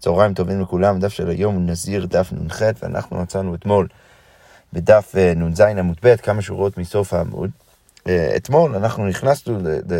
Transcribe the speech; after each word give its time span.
צהריים 0.00 0.34
טובים 0.34 0.60
לכולם, 0.60 1.00
דף 1.00 1.12
של 1.12 1.30
היום 1.30 1.54
הוא 1.54 1.62
נזיר 1.62 2.06
דף 2.06 2.32
נ"ח, 2.32 2.62
ואנחנו 2.82 3.22
מצאנו 3.22 3.54
אתמול 3.54 3.88
בדף 4.72 5.12
אה, 5.16 5.32
נ"ז 5.36 5.60
עמוד 5.60 5.96
ב', 6.02 6.16
כמה 6.16 6.42
שורות 6.42 6.78
מסוף 6.78 7.14
העמוד. 7.14 7.50
אה, 8.08 8.32
אתמול 8.36 8.74
אנחנו 8.74 9.06
נכנסנו 9.06 9.58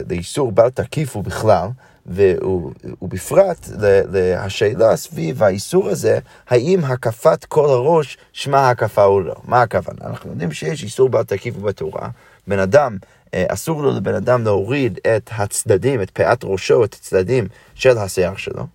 לאיסור 0.08 0.52
בל 0.52 0.70
תקיפו 0.70 1.22
בכלל, 1.22 1.68
ובפרט 2.06 3.68
לשאלה 4.12 4.96
סביב 4.96 5.42
האיסור 5.42 5.88
הזה, 5.88 6.18
האם 6.48 6.84
הקפת 6.84 7.44
כל 7.44 7.68
הראש 7.68 8.18
שמה 8.32 8.70
הקפה 8.70 9.04
או 9.04 9.20
לא. 9.20 9.34
מה 9.44 9.62
הכוונה? 9.62 9.98
אנחנו 10.06 10.30
יודעים 10.30 10.52
שיש 10.52 10.82
איסור 10.82 11.08
בל 11.08 11.22
תקיפו 11.22 11.60
בתורה. 11.60 12.08
בן 12.46 12.58
אדם, 12.58 12.96
אה, 13.34 13.44
אסור 13.48 13.82
לו 13.82 13.90
לבן 13.96 14.14
אדם 14.14 14.44
להוריד 14.44 14.98
את 15.16 15.30
הצדדים, 15.32 16.02
את 16.02 16.10
פאת 16.10 16.44
ראשו, 16.44 16.84
את 16.84 16.94
הצדדים 16.94 17.48
של 17.74 17.98
השיער 17.98 18.36
שלו. 18.36 18.66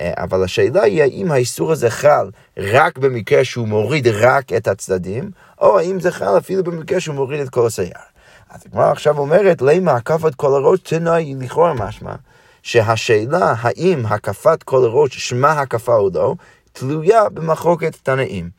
אה, 0.00 0.12
אבל 0.16 0.44
השאלה 0.44 0.82
היא 0.82 1.02
האם 1.02 1.32
האיסור 1.32 1.72
הזה 1.72 1.90
חל 1.90 2.30
רק 2.56 2.98
במקרה 2.98 3.44
שהוא 3.44 3.68
מוריד 3.68 4.06
רק 4.08 4.52
את 4.52 4.68
הצדדים, 4.68 5.30
או 5.60 5.78
האם 5.78 6.00
זה 6.00 6.10
חל 6.10 6.38
אפילו 6.38 6.64
במקרה 6.64 7.00
שהוא 7.00 7.14
מוריד 7.14 7.40
את 7.40 7.48
כל 7.48 7.66
השיער. 7.66 8.02
אז 8.50 8.60
הגמרא 8.66 8.92
עכשיו 8.92 9.18
אומרת, 9.18 9.62
למה 9.62 9.92
הקפת 9.92 10.34
כל 10.34 10.54
הראש 10.54 10.80
תנאי 10.80 11.34
לכאורה 11.40 11.74
משמע, 11.74 12.14
שהשאלה 12.62 13.54
האם 13.58 14.06
הקפת 14.06 14.62
כל 14.62 14.84
הראש 14.84 15.18
שמה 15.18 15.52
הקפה 15.52 15.96
או 15.96 16.10
לא, 16.14 16.34
תלויה 16.72 17.28
במחלוקת 17.28 17.96
תנאים. 18.02 18.55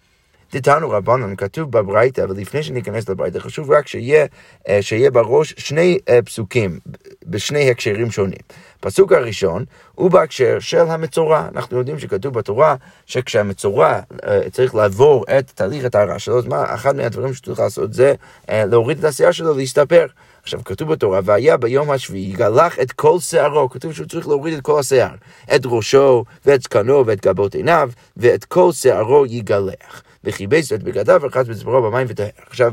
דתנו 0.53 0.89
רבנן, 0.89 1.35
כתוב 1.35 1.71
בברייתא, 1.71 2.25
ולפני 2.29 2.63
שניכנס 2.63 3.09
לברייתא, 3.09 3.39
חשוב 3.39 3.71
רק 3.71 3.88
שיהיה, 3.88 4.25
אה, 4.67 4.81
שיהיה 4.81 5.11
בראש 5.11 5.53
שני 5.57 5.99
אה, 6.09 6.21
פסוקים, 6.21 6.79
בשני 7.25 7.69
הקשרים 7.69 8.11
שונים. 8.11 8.39
הפסוק 8.79 9.11
הראשון 9.11 9.65
הוא 9.95 10.11
בהקשר 10.11 10.59
של 10.59 10.81
המצורע. 10.81 11.47
אנחנו 11.55 11.77
יודעים 11.77 11.99
שכתוב 11.99 12.33
בתורה 12.33 12.75
שכשהמצורע 13.05 13.99
אה, 14.23 14.49
צריך 14.52 14.75
לעבור 14.75 15.25
את 15.39 15.52
תהליך 15.55 15.85
הטהרה 15.85 16.19
שלו, 16.19 16.38
אז 16.38 16.45
מה, 16.45 16.75
אחד 16.75 16.95
מהדברים 16.95 17.33
שצריך 17.33 17.59
לעשות 17.59 17.94
זה 17.94 18.13
להוריד 18.50 18.97
את 18.97 19.03
השיער 19.03 19.31
שלו, 19.31 19.53
להסתפר. 19.53 20.05
עכשיו, 20.44 20.63
כתוב 20.63 20.94
בתורה, 20.94 21.19
והיה 21.23 21.57
ביום 21.57 21.91
השביעי, 21.91 22.29
יגלח 22.29 22.79
את 22.79 22.91
כל 22.91 23.19
שערו, 23.19 23.69
כתוב 23.69 23.94
שהוא 23.94 24.07
צריך 24.07 24.27
להוריד 24.27 24.53
את 24.53 24.61
כל 24.61 24.79
השיער, 24.79 25.16
את 25.55 25.61
ראשו, 25.66 26.23
ואת 26.45 26.61
זקנו, 26.61 27.05
ואת 27.05 27.25
גבות 27.25 27.55
עיניו, 27.55 27.89
ואת 28.17 28.45
כל 28.45 28.72
שערו 28.72 29.25
יגלח. 29.25 30.03
וכיבס 30.28 30.73
את 30.73 30.83
בגדיו 30.83 31.22
ורחץ 31.22 31.47
בצברו 31.47 31.81
במים 31.81 32.08
וטהר. 32.09 32.28
עכשיו, 32.50 32.72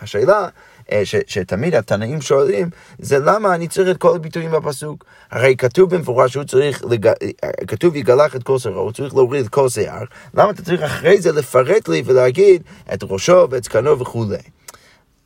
השאלה 0.00 0.48
אה, 0.92 1.04
ש, 1.04 1.14
שתמיד 1.26 1.74
התנאים 1.74 2.20
שואלים, 2.20 2.70
זה 2.98 3.18
למה 3.18 3.54
אני 3.54 3.68
צריך 3.68 3.88
את 3.90 3.96
כל 3.96 4.16
הביטויים 4.16 4.50
בפסוק? 4.50 5.04
הרי 5.30 5.56
כתוב 5.56 5.94
במפורש 5.94 6.32
שהוא 6.32 6.44
צריך, 6.44 6.84
לג... 6.84 7.06
אה, 7.06 7.12
כתוב 7.66 7.96
יגלח 7.96 8.36
את 8.36 8.42
כל 8.42 8.58
שערו, 8.58 8.80
הוא 8.80 8.92
צריך 8.92 9.14
להוריד 9.14 9.44
את 9.44 9.50
כל 9.50 9.68
שיער, 9.68 10.04
למה 10.34 10.50
אתה 10.50 10.62
צריך 10.62 10.82
אחרי 10.82 11.20
זה 11.20 11.32
לפרט 11.32 11.88
לי 11.88 12.02
ולהגיד 12.04 12.62
את 12.94 13.00
ראשו 13.02 13.46
ואת 13.50 13.64
זקנו 13.64 13.98
וכולי? 13.98 14.36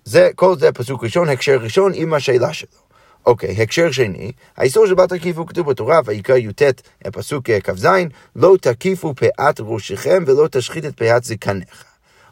זה, 0.05 0.31
כל 0.35 0.59
זה 0.59 0.73
פסוק 0.73 1.05
ראשון, 1.05 1.29
הקשר 1.29 1.57
ראשון 1.61 1.93
עם 1.95 2.15
השאלה 2.15 2.53
שלו. 2.53 2.90
אוקיי, 3.31 3.63
הקשר 3.63 3.91
שני, 3.91 4.33
האיסור 4.57 4.87
של 4.87 4.95
בל 4.95 5.07
תקיפו 5.07 5.47
כתוב 5.47 5.71
בתורה, 5.71 6.01
ויקרא 6.05 6.37
י"ט, 6.37 6.63
פסוק 7.13 7.51
אה, 7.51 7.61
כ"ז, 7.61 7.89
לא 8.37 8.57
תקיפו 8.61 9.15
פאת 9.15 9.61
ראשיכם 9.61 10.25
ולא 10.27 10.49
תשחית 10.51 10.85
את 10.85 10.97
פאת 10.97 11.25
זקניך. 11.25 11.85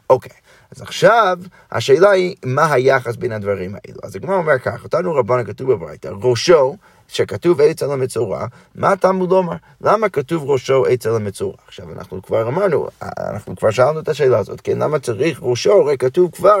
אוקיי. 0.09 0.31
אז 0.75 0.81
עכשיו, 0.81 1.37
השאלה 1.71 2.09
היא, 2.09 2.35
מה 2.45 2.73
היחס 2.73 3.15
בין 3.15 3.31
הדברים 3.31 3.75
האלו? 3.75 3.99
אז 4.03 4.15
הגמרא 4.15 4.35
אומר 4.35 4.59
כך, 4.59 4.83
אותנו 4.83 5.15
רבנה 5.15 5.43
כתוב 5.43 5.71
בברייתא, 5.73 6.09
ראשו, 6.21 6.75
שכתוב 7.07 7.61
עץ 7.61 7.83
על 7.83 7.91
המצורע, 7.91 8.45
מה 8.75 8.95
תלמוד 8.95 9.29
לומר? 9.29 9.55
למה 9.81 10.09
כתוב 10.09 10.49
ראשו 10.49 10.85
עץ 10.85 11.05
על 11.05 11.15
המצורע? 11.15 11.57
עכשיו, 11.67 11.91
אנחנו 11.91 12.21
כבר 12.21 12.47
אמרנו, 12.47 12.87
אנחנו 13.01 13.55
כבר 13.55 13.71
שאלנו 13.71 13.99
את 13.99 14.09
השאלה 14.09 14.37
הזאת, 14.37 14.61
כן? 14.61 14.79
למה 14.79 14.99
צריך 14.99 15.39
ראשו? 15.41 15.81
הרי 15.81 15.97
כתוב 15.97 16.31
כבר, 16.31 16.57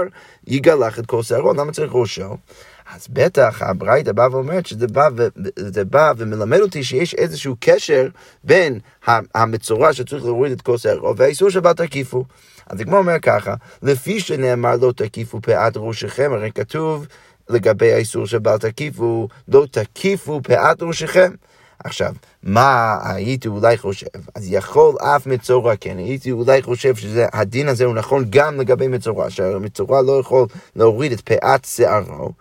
יגלח 0.47 0.99
את 0.99 1.05
כל 1.05 1.23
שערו, 1.23 1.53
למה 1.53 1.71
צריך 1.71 1.91
ראשו? 1.93 2.37
אז 2.95 3.07
בטח 3.09 3.61
הברייתא 3.61 4.11
באה 4.11 4.31
ואומרת 4.31 4.65
שזה 4.65 4.87
בא, 4.87 5.09
ו, 5.17 5.27
זה 5.55 5.85
בא 5.85 6.13
ומלמד 6.17 6.59
אותי 6.59 6.83
שיש 6.83 7.13
איזשהו 7.13 7.55
קשר 7.59 8.07
בין 8.43 8.79
המצורע 9.35 9.93
שצריך 9.93 10.25
להוריד 10.25 10.51
את 10.51 10.61
כל 10.61 10.77
שערו 10.77 11.17
והאיסור 11.17 11.49
שבל 11.49 11.73
תקיפו. 11.73 12.25
אז 12.67 12.79
הגמרא 12.79 12.99
אומר 12.99 13.19
ככה, 13.19 13.53
לפי 13.83 14.19
שנאמר 14.19 14.75
לא 14.75 14.91
תקיפו 14.95 15.41
פאת 15.41 15.73
ראשכם, 15.75 16.31
הרי 16.33 16.51
כתוב 16.51 17.07
לגבי 17.49 17.93
האיסור 17.93 18.25
שבל 18.25 18.57
תקיפו, 18.57 19.27
לא 19.47 19.65
תקיפו 19.71 20.41
פאת 20.43 20.81
ראשכם. 20.81 21.31
עכשיו, 21.83 22.13
מה 22.43 22.97
הייתי 23.03 23.47
אולי 23.47 23.77
חושב? 23.77 24.07
אז 24.35 24.51
יכול 24.51 24.95
אף 24.99 25.27
מצורע 25.27 25.75
כן, 25.75 25.97
הייתי 25.97 26.31
אולי 26.31 26.61
חושב 26.61 26.95
שהדין 26.95 27.67
הזה 27.67 27.85
הוא 27.85 27.95
נכון 27.95 28.25
גם 28.29 28.59
לגבי 28.59 28.87
מצורע, 28.87 29.29
שהמצורע 29.29 30.01
לא 30.01 30.19
יכול 30.19 30.45
להוריד 30.75 31.11
את 31.11 31.21
פאת 31.21 31.65
שערו. 31.65 32.31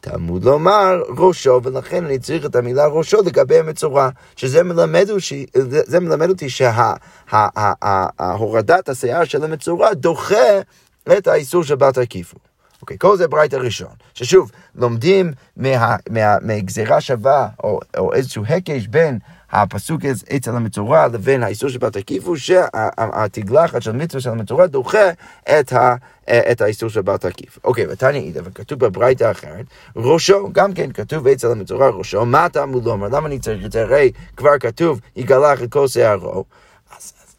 תלמוד 0.00 0.44
לומר 0.44 1.02
ראשו, 1.18 1.60
ולכן 1.64 2.04
אני 2.04 2.18
צריך 2.18 2.46
את 2.46 2.56
המילה 2.56 2.86
ראשו 2.86 3.22
לגבי 3.22 3.58
המצורע, 3.58 4.08
שזה 4.36 4.62
מלמד, 4.62 5.10
אותי, 5.10 5.46
מלמד 6.00 6.28
אותי 6.28 6.46
שההורדת 8.08 8.88
השיער 8.88 9.24
של 9.24 9.44
המצורע 9.44 9.94
דוחה 9.94 10.60
את 11.18 11.26
האיסור 11.26 11.64
של 11.64 11.74
בת 11.74 11.98
הקיפו. 11.98 12.47
אוקיי, 12.82 12.96
כל 12.98 13.16
זה 13.16 13.28
ברייתא 13.28 13.56
ראשון, 13.56 13.92
ששוב, 14.14 14.50
לומדים 14.74 15.32
מה, 15.56 15.96
מה, 16.10 16.38
מהגזירה 16.40 17.00
שווה, 17.00 17.48
או, 17.62 17.80
או 17.98 18.14
איזשהו 18.14 18.44
הקש 18.48 18.86
בין 18.86 19.18
הפסוק 19.50 20.00
עץ 20.28 20.48
על 20.48 20.56
המצורע 20.56 21.06
לבין 21.06 21.42
האיסור 21.42 21.70
של 21.70 21.78
בת 21.78 21.96
הקיפו, 21.96 22.36
שהתגלחת 22.36 23.82
של 23.82 23.92
מצווה 23.92 24.20
של 24.20 24.30
המצורע 24.30 24.66
דוחה 24.66 25.10
את, 25.42 25.72
ה, 25.72 25.94
את 26.30 26.60
האיסור 26.60 26.88
של 26.88 27.02
בת 27.02 27.24
הקיף. 27.24 27.58
אוקיי, 27.64 27.86
ותניא 27.90 28.20
אידא, 28.20 28.40
וכתוב 28.44 28.80
בברייתא 28.80 29.30
אחרת, 29.30 29.66
ראשו, 29.96 30.48
גם 30.52 30.72
כן 30.72 30.92
כתוב 30.92 31.28
עץ 31.28 31.44
על 31.44 31.52
המצורע 31.52 31.88
ראשו, 31.88 32.26
מה 32.26 32.46
אתה 32.46 32.62
אמור 32.62 32.82
לומר? 32.84 33.08
למה 33.08 33.26
אני 33.26 33.38
צריך 33.38 33.64
את 33.64 33.72
זה? 33.72 33.82
הרי 33.82 34.12
כבר 34.36 34.58
כתוב, 34.60 35.00
יגלח 35.16 35.62
את 35.62 35.72
כל 35.72 35.88
שערו. 35.88 36.44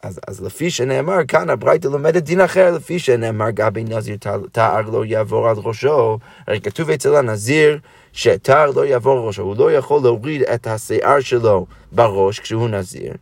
אז, 0.03 0.19
אז, 0.27 0.41
לפי 0.43 0.69
שנאמר, 0.69 1.17
כאן 1.27 1.49
הברייתא 1.49 1.87
לומדת 1.87 2.23
דין 2.23 2.41
אחר, 2.41 2.71
לפי 2.75 2.99
שנאמר 2.99 3.49
גבי 3.49 3.83
נזיר 3.83 4.17
תער 4.51 4.81
לא 4.81 5.05
יעבור 5.05 5.49
על 5.49 5.55
ראשו, 5.57 6.19
הרי 6.47 6.61
כתוב 6.61 6.89
אצל 6.89 7.15
הנזיר 7.15 7.79
שתער 8.13 8.71
לא 8.71 8.85
יעבור 8.85 9.17
על 9.17 9.23
ראשו, 9.23 9.41
הוא 9.41 9.55
לא 9.57 9.71
יכול 9.71 10.01
להוריד 10.03 10.41
את 10.41 10.67
השיער 10.67 11.19
שלו 11.19 11.65
בראש 11.91 12.39
כשהוא 12.39 12.69
נזיר. 12.69 13.13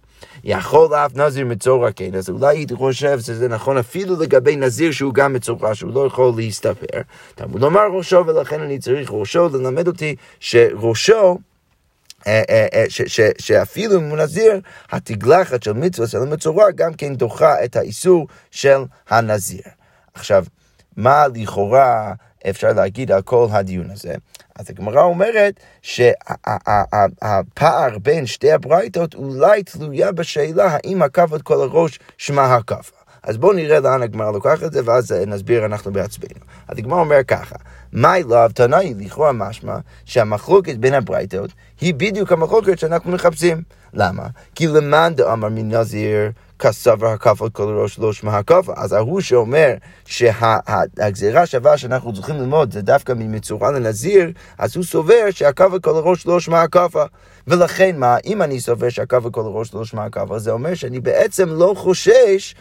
יכול 0.44 0.96
אף 0.96 1.16
נזיר 1.16 1.46
מצורע 1.46 1.92
כן, 1.92 2.16
אז 2.16 2.30
אולי 2.30 2.58
הייתי 2.58 2.76
חושב 2.76 3.20
שזה 3.20 3.48
נכון 3.48 3.78
אפילו 3.78 4.16
לגבי 4.22 4.56
נזיר 4.56 4.92
שהוא 4.92 5.14
גם 5.14 5.34
מצורע, 5.34 5.76
שהוא 5.76 5.94
לא 5.94 6.08
יכול 6.08 6.34
להסתפר. 6.36 7.02
תלמוד 7.36 7.62
לומר 7.62 7.88
ראשו, 7.94 8.24
ולכן 8.26 8.62
אני 8.62 8.80
צריך 8.80 9.09
ראשו 9.12 9.50
ללמד 9.54 9.88
אותי 9.88 10.16
שראשו 10.40 11.38
שאפילו 13.38 14.00
אם 14.00 14.10
הוא 14.10 14.18
נזיר, 14.18 14.62
התגלחת 14.92 15.64
של 15.64 15.74
מצווה 15.74 16.08
של 16.08 16.22
המצורע 16.22 16.72
גם 16.76 16.94
כן 16.94 17.16
דוחה 17.16 17.64
את 17.64 17.76
האיסור 17.76 18.28
של 18.52 18.84
הנזיר. 19.10 19.62
עכשיו, 20.14 20.46
מה 20.98 21.24
לכאורה 21.36 22.14
אפשר 22.50 22.74
להגיד 22.74 23.12
על 23.12 23.22
כל 23.22 23.48
הדיון 23.52 23.92
הזה? 23.92 24.14
אז 24.56 24.70
הגמרא 24.70 25.02
אומרת 25.02 25.60
שהפער 25.82 26.28
בין 28.02 28.26
שתי 28.26 28.52
הברייתות 28.52 29.16
אולי 29.16 29.64
תלויה 29.64 30.12
בשאלה 30.12 30.66
האם 30.66 31.02
הכף 31.02 31.30
כל 31.44 31.62
הראש 31.62 32.00
שמה 32.18 32.56
הכף. 32.56 32.92
אז 33.28 33.38
בואו 33.38 33.54
נראה 33.54 33.80
לאן 33.80 34.02
הגמרא 34.02 34.32
לוקח 34.32 34.64
את 34.64 34.74
זה, 34.74 34.82
ואז 34.86 35.12
נסביר 35.12 35.66
אנחנו 35.66 35.94
בעצמנו. 35.94 36.40
אז 36.68 36.78
הגמרא 36.78 37.00
אומר 37.00 37.24
ככה, 37.28 37.56
מי 37.94 38.24
לאו 38.24 38.50
תנאי, 38.54 38.94
לכאורה 39.00 39.32
משמע 39.32 39.78
שהמחלוקת 40.06 40.76
בין 40.76 40.94
הברייתות 40.94 41.50
היא 41.82 41.94
בדיוק 41.94 42.32
המחלוקת 42.32 42.80
שאנחנו 42.80 43.12
מחפשים. 43.12 43.62
למה? 43.94 44.28
כי 44.56 44.68
למאן 44.68 45.14
דאמר 45.16 45.50
מנזיר 45.50 46.32
כסבר 46.59 47.08
הכף 47.08 47.41
על 47.41 47.50
כל 47.50 47.64
ראש 47.64 48.00
לא 48.00 48.14
שמע 48.14 48.38
הכף. 48.38 48.66
אז 48.76 48.94
ההוא 48.94 49.22
שאומר 49.22 49.73
שהגזירה 50.06 51.46
שווה 51.46 51.78
שאנחנו 51.78 52.14
צריכים 52.14 52.35
ללמוד 52.35 52.73
זה 52.73 52.82
דווקא 52.82 53.14
ממצורע 53.16 53.72
לנזיר, 53.72 54.32
אז 54.58 54.76
הוא 54.76 54.84
סובר 54.84 55.32
שהכף 55.32 55.70
על 55.73 55.80
כל 55.80 55.96
הראש 55.96 56.28
לא 56.28 56.40
שמע 56.40 56.62
הכף. 56.62 56.94
ולכן 57.47 58.00
מה, 58.00 58.18
אם 58.26 58.41
אני 58.41 58.59
סובר 58.59 58.90
שהכף 58.90 59.26
על 59.26 59.32
כל 59.32 59.41
הראש 59.41 59.73
לא 59.73 59.85
שמע 59.85 60.06
הכף, 60.06 60.38
זה 60.38 60.52
אומר 60.52 60.73
שאני 60.73 61.00
בעצם 61.00 61.50
לא 61.50 61.73
חושש 61.78 62.56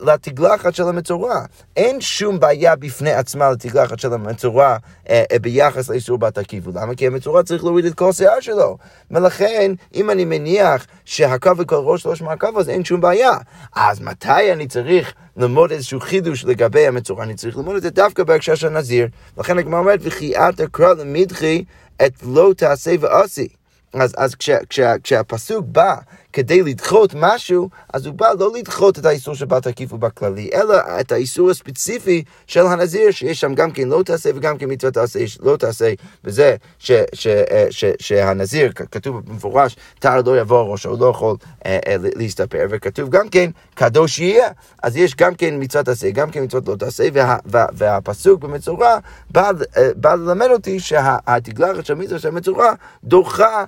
לתגלחת 0.00 0.74
של 0.74 0.82
המצורע. 0.82 1.44
אין 1.76 2.00
שום 2.00 2.40
בעיה 2.40 2.76
בפני 2.76 3.12
עצמה 3.12 3.50
לתגלחת 3.50 3.98
של 3.98 4.12
המצורע 4.12 4.76
אה, 5.10 5.24
אה, 5.32 5.38
ביחס 5.38 5.88
לאיסור 5.88 6.18
בת 6.18 6.38
עקיבו. 6.38 6.70
למה? 6.74 6.94
כי 6.94 7.06
המצורע 7.06 7.42
צריך 7.42 7.64
להוריד 7.64 7.84
את 7.84 7.94
כל 7.94 8.08
השיער 8.10 8.40
שלו. 8.40 8.76
ולכן, 9.10 9.72
אם 9.94 10.10
אני 10.10 10.24
מניח 10.24 10.86
שהקו 11.04 11.50
וכל 11.58 11.76
ראש 11.76 12.06
לא 12.06 12.14
שמע 12.14 12.32
הקו, 12.32 12.48
אז 12.58 12.68
אין 12.68 12.84
שום 12.84 13.00
בעיה. 13.00 13.32
אז 13.76 14.00
מתי 14.00 14.52
אני 14.52 14.66
צריך 14.66 15.14
ללמוד 15.36 15.72
איזשהו 15.72 16.00
חידוש 16.00 16.44
לגבי 16.44 16.86
המצורע? 16.86 17.24
אני 17.24 17.34
צריך 17.34 17.56
ללמוד 17.56 17.76
את 17.76 17.82
זה 17.82 17.90
דווקא 17.90 18.24
בהקשר 18.24 18.54
של 18.54 18.68
נזיר. 18.68 19.08
לכן 19.38 19.58
הגמרא 19.58 19.78
אומרת, 19.78 20.00
וכי 20.02 20.36
את 20.36 20.60
אקרא 20.60 20.94
למדחי 20.94 21.64
את 22.06 22.12
לא 22.22 22.52
תעשה 22.56 22.94
ועשי. 23.00 23.48
אז, 23.94 24.14
אז 24.16 24.34
כשה, 24.34 24.64
כשה, 24.68 24.94
כשהפסוק 25.02 25.64
בא 25.68 25.94
כדי 26.34 26.62
לדחות 26.62 27.14
משהו, 27.16 27.68
אז 27.92 28.06
הוא 28.06 28.14
בא 28.14 28.28
לא 28.38 28.52
לדחות 28.58 28.98
את 28.98 29.04
האיסור 29.04 29.34
של 29.34 29.44
בל 29.44 29.60
תקיפו 29.60 29.98
בכללי, 29.98 30.50
אלא 30.54 30.76
את 31.00 31.12
האיסור 31.12 31.50
הספציפי 31.50 32.24
של 32.46 32.66
הנזיר, 32.66 33.10
שיש 33.10 33.40
שם 33.40 33.54
גם 33.54 33.70
כן 33.70 33.88
לא 33.88 34.02
תעשה 34.02 34.30
וגם 34.34 34.58
כן 34.58 34.66
מצוות 34.68 34.94
תעשה, 34.94 35.18
לא 35.40 35.56
תעשה, 35.56 35.92
וזה 36.24 36.56
ש, 36.78 36.92
ש, 37.12 37.26
ש, 37.26 37.28
ש, 37.70 37.84
שהנזיר, 37.98 38.72
כתוב 38.72 39.20
במפורש, 39.30 39.76
תר 39.98 40.20
לא 40.26 40.40
יבוא 40.40 40.72
ראשו, 40.72 40.88
הוא 40.88 40.98
לא 41.00 41.06
יכול 41.06 41.36
אה, 41.66 41.78
אה, 41.86 41.96
להסתפר, 41.98 42.66
וכתוב 42.70 43.10
גם 43.10 43.28
כן, 43.28 43.50
קדוש 43.74 44.18
יהיה, 44.18 44.48
אז 44.82 44.96
יש 44.96 45.16
גם 45.16 45.34
כן 45.34 45.54
מצוות 45.58 45.86
תעשה, 45.86 46.10
גם 46.10 46.30
כן 46.30 46.42
מצוות 46.42 46.68
לא 46.68 46.76
תעשה, 46.76 47.08
וה, 47.12 47.36
וה, 47.44 47.66
והפסוק 47.72 48.40
במצורע 48.40 48.98
בא, 49.30 49.50
אה, 49.76 49.88
בא 49.96 50.14
ללמד 50.14 50.48
אותי 50.50 50.80
שהתגלחת 50.80 51.86
של 51.86 51.94
מצווה 51.94 52.18
של 52.18 52.28
המצורע 52.28 52.72
דוחה 53.04 53.64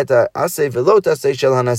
את 0.00 0.10
העשה 0.10 0.68
ולא 0.72 1.00
תעשה 1.02 1.34
של 1.34 1.52
הנזיר. 1.52 1.77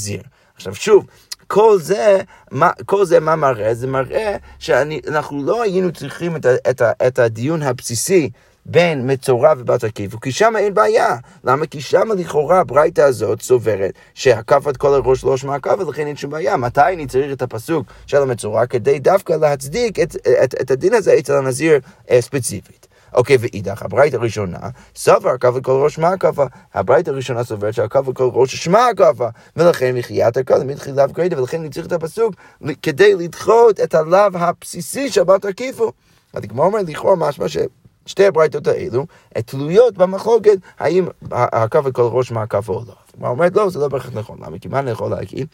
עכשיו 0.55 0.75
שוב, 0.75 1.05
כל 1.47 1.77
זה, 1.81 2.21
מה, 2.51 2.71
כל 2.85 3.05
זה 3.05 3.19
מה 3.19 3.35
מראה? 3.35 3.73
זה 3.73 3.87
מראה 3.87 4.35
שאנחנו 4.59 5.43
לא 5.43 5.63
היינו 5.63 5.91
צריכים 5.91 6.35
את, 6.35 6.45
את, 6.45 6.81
את 7.07 7.19
הדיון 7.19 7.61
הבסיסי 7.63 8.29
בין 8.65 9.11
מצורע 9.11 9.53
ובת 9.57 9.83
עקיף, 9.83 10.15
כי 10.21 10.31
שם 10.31 10.53
אין 10.57 10.73
בעיה. 10.73 11.17
למה? 11.43 11.65
כי 11.65 11.81
שם 11.81 12.07
לכאורה 12.17 12.59
הברייתא 12.59 13.01
הזאת 13.01 13.41
סוברת 13.41 13.91
שהקפת 14.13 14.77
כל 14.77 14.93
הראש 14.93 15.23
לא 15.23 15.37
שמע 15.37 15.55
הקפה, 15.55 15.87
ולכן 15.87 16.07
אין 16.07 16.15
שום 16.15 16.31
בעיה. 16.31 16.57
מתי 16.57 16.93
אני 16.93 17.07
צריך 17.07 17.33
את 17.33 17.41
הפסוק 17.41 17.87
של 18.07 18.17
המצורע? 18.17 18.65
כדי 18.65 18.99
דווקא 18.99 19.33
להצדיק 19.33 19.99
את, 19.99 20.15
את, 20.43 20.55
את 20.61 20.71
הדין 20.71 20.93
הזה 20.93 21.15
אצל 21.19 21.33
הנזיר 21.33 21.79
אה, 22.11 22.21
ספציפית. 22.21 22.87
אוקיי, 23.13 23.37
ואידך, 23.39 23.81
הברית 23.81 24.13
הראשונה, 24.13 24.57
סבר 24.95 25.37
כף 25.37 25.53
כל 25.63 25.71
ראש 25.71 25.99
מה 25.99 26.09
הכפה. 26.09 26.45
הברית 26.73 27.07
הראשונה 27.07 27.43
סוברת 27.43 27.73
שהכף 27.73 28.05
כל 28.13 28.29
ראש 28.33 28.55
שמע 28.55 28.87
הכפה. 28.87 29.27
ולכן 29.55 29.95
מחיית 29.95 30.37
הקודם 30.37 30.67
מתחילה 30.67 31.05
וגרידה, 31.09 31.39
ולכן 31.39 31.59
אני 31.59 31.69
את 31.85 31.91
הפסוק 31.91 32.35
כדי 32.81 33.15
לדחות 33.15 33.79
את 33.79 33.95
הלאו 33.95 34.37
הבסיסי 34.37 35.09
של 35.09 35.23
בת 35.23 35.45
עקיפו. 35.45 35.91
אז 36.33 36.43
כמו 36.49 36.63
אומר 36.63 36.79
לכאורה 36.87 37.15
משמע 37.15 37.49
ש... 37.49 37.57
שתי 38.05 38.25
הברייתות 38.25 38.67
האלו 38.67 39.05
תלויות 39.45 39.97
במחלוקת 39.97 40.57
האם 40.79 41.07
הקו 41.31 41.79
כל 41.93 42.01
ראש 42.01 42.31
מה 42.31 42.41
הקו 42.41 42.57
או 42.67 42.83
לא. 42.87 42.93
הוא 43.19 43.27
אומרת 43.27 43.55
לא, 43.55 43.69
זה 43.69 43.79
לא 43.79 43.87
בהכרח 43.87 44.11
נכון. 44.13 44.37
למה? 44.45 44.59
כי 44.59 44.67
מה 44.67 44.79
אני 44.79 44.91
יכול 44.91 45.11
להגיד? 45.11 45.47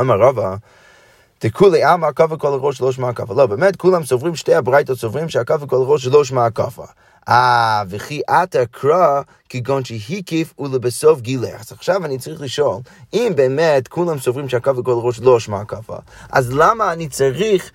אמר 0.00 0.18
רבא 0.18 0.56
דכולי 1.44 1.82
עלמא 1.82 2.06
הקו 2.06 2.30
וכל 2.30 2.52
הראש 2.52 2.80
לא 2.80 2.92
שמע 2.92 3.08
הקפה. 3.08 3.34
לא, 3.34 3.46
באמת, 3.46 3.76
כולם 3.76 4.04
סוברים, 4.04 4.34
שתי 4.34 4.54
הברייתות 4.54 4.98
סוברים 4.98 5.28
שהקו 5.28 5.60
וכל 5.60 5.76
הראש 5.76 6.06
לא 6.06 6.24
שמע 6.24 6.46
הקפה. 6.46 6.84
אה, 7.28 7.82
וכי 7.88 8.20
עתה 8.28 8.66
קרא 8.66 9.20
כגון 9.48 9.84
שהקיף 9.84 10.54
ולבסוף 10.58 11.20
גילח. 11.20 11.60
אז 11.60 11.72
עכשיו 11.72 12.04
אני 12.04 12.18
צריך 12.18 12.40
לשאול, 12.40 12.76
אם 13.14 13.32
באמת 13.36 13.88
כולם 13.88 14.18
סוברים 14.18 14.48
שהקו 14.48 14.76
וכל 14.76 14.90
הראש 14.90 15.20
לא 15.20 15.40
שמע 15.40 15.60
הקפה, 15.60 15.96
אז 16.32 16.52
למה 16.52 16.92
אני 16.92 17.08
צריך 17.08 17.70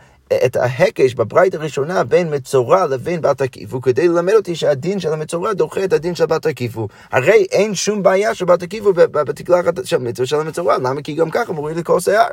את 0.45 0.55
ההקש 0.55 1.13
בברית 1.13 1.55
הראשונה 1.55 2.03
בין 2.03 2.35
מצורע 2.35 2.85
לבין 2.85 3.21
בת 3.21 3.41
עקיפו, 3.41 3.81
כדי 3.81 4.07
ללמד 4.07 4.33
אותי 4.33 4.55
שהדין 4.55 4.99
של 4.99 5.13
המצורע 5.13 5.53
דוחה 5.53 5.83
את 5.83 5.93
הדין 5.93 6.15
של 6.15 6.25
בת 6.25 6.45
עקיפו. 6.45 6.87
הרי 7.11 7.45
אין 7.51 7.75
שום 7.75 8.03
בעיה 8.03 8.35
של 8.35 8.45
בת 8.45 8.63
עקיפו 8.63 8.93
בתקלחת 8.93 9.85
של 9.85 9.97
מצווה 9.97 10.27
של 10.27 10.39
המצורע, 10.39 10.77
למה? 10.77 11.01
כי 11.01 11.13
גם 11.13 11.29
ככה 11.29 11.53
מוריד 11.53 11.77
לכל 11.77 11.99
שיער. 11.99 12.27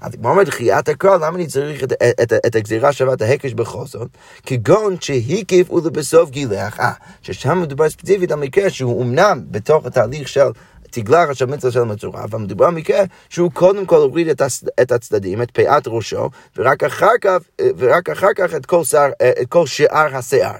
אז 0.00 0.12
כמו 0.14 0.30
אומרת, 0.30 0.46
דחיית 0.46 0.88
הקרא, 0.88 1.16
למה 1.16 1.36
אני 1.36 1.46
צריך 1.46 1.84
את, 1.84 1.92
את, 1.92 2.20
את, 2.22 2.32
את 2.46 2.54
הגזירה 2.54 2.92
שבת 2.92 3.22
ההקש 3.22 3.52
בכל 3.52 3.86
זאת? 3.86 4.08
כגון 4.46 4.96
שהקיף 5.00 5.70
ולבסוף 5.70 6.30
גילח, 6.30 6.80
אה, 6.80 6.92
ששם 7.22 7.62
מדובר 7.62 7.90
ספציפית 7.90 8.32
על 8.32 8.38
מקרה 8.38 8.70
שהוא 8.70 9.02
אמנם 9.02 9.40
בתוך 9.50 9.86
התהליך 9.86 10.28
של 10.28 10.48
תגלח 10.90 11.32
של 11.32 11.46
מצווה 11.46 11.72
של 11.72 11.80
המצורע, 11.80 12.24
אבל 12.24 12.38
מדובר 12.38 12.66
במקרה 12.66 13.02
שהוא 13.28 13.50
קודם 13.52 13.86
כל 13.86 13.96
הוריד 13.96 14.28
את, 14.28 14.40
הצ... 14.40 14.64
את 14.82 14.92
הצדדים, 14.92 15.42
את 15.42 15.50
פאת 15.50 15.82
ראשו, 15.86 16.30
ורק 16.56 16.84
אחר 16.84 17.18
כך, 17.20 17.38
ורק 17.76 18.10
אחר 18.10 18.34
כך 18.36 18.54
את 18.54 18.66
כל, 18.66 18.84
שר, 18.84 19.08
את 19.42 19.48
כל 19.48 19.66
שאר 19.66 20.16
השיער. 20.16 20.56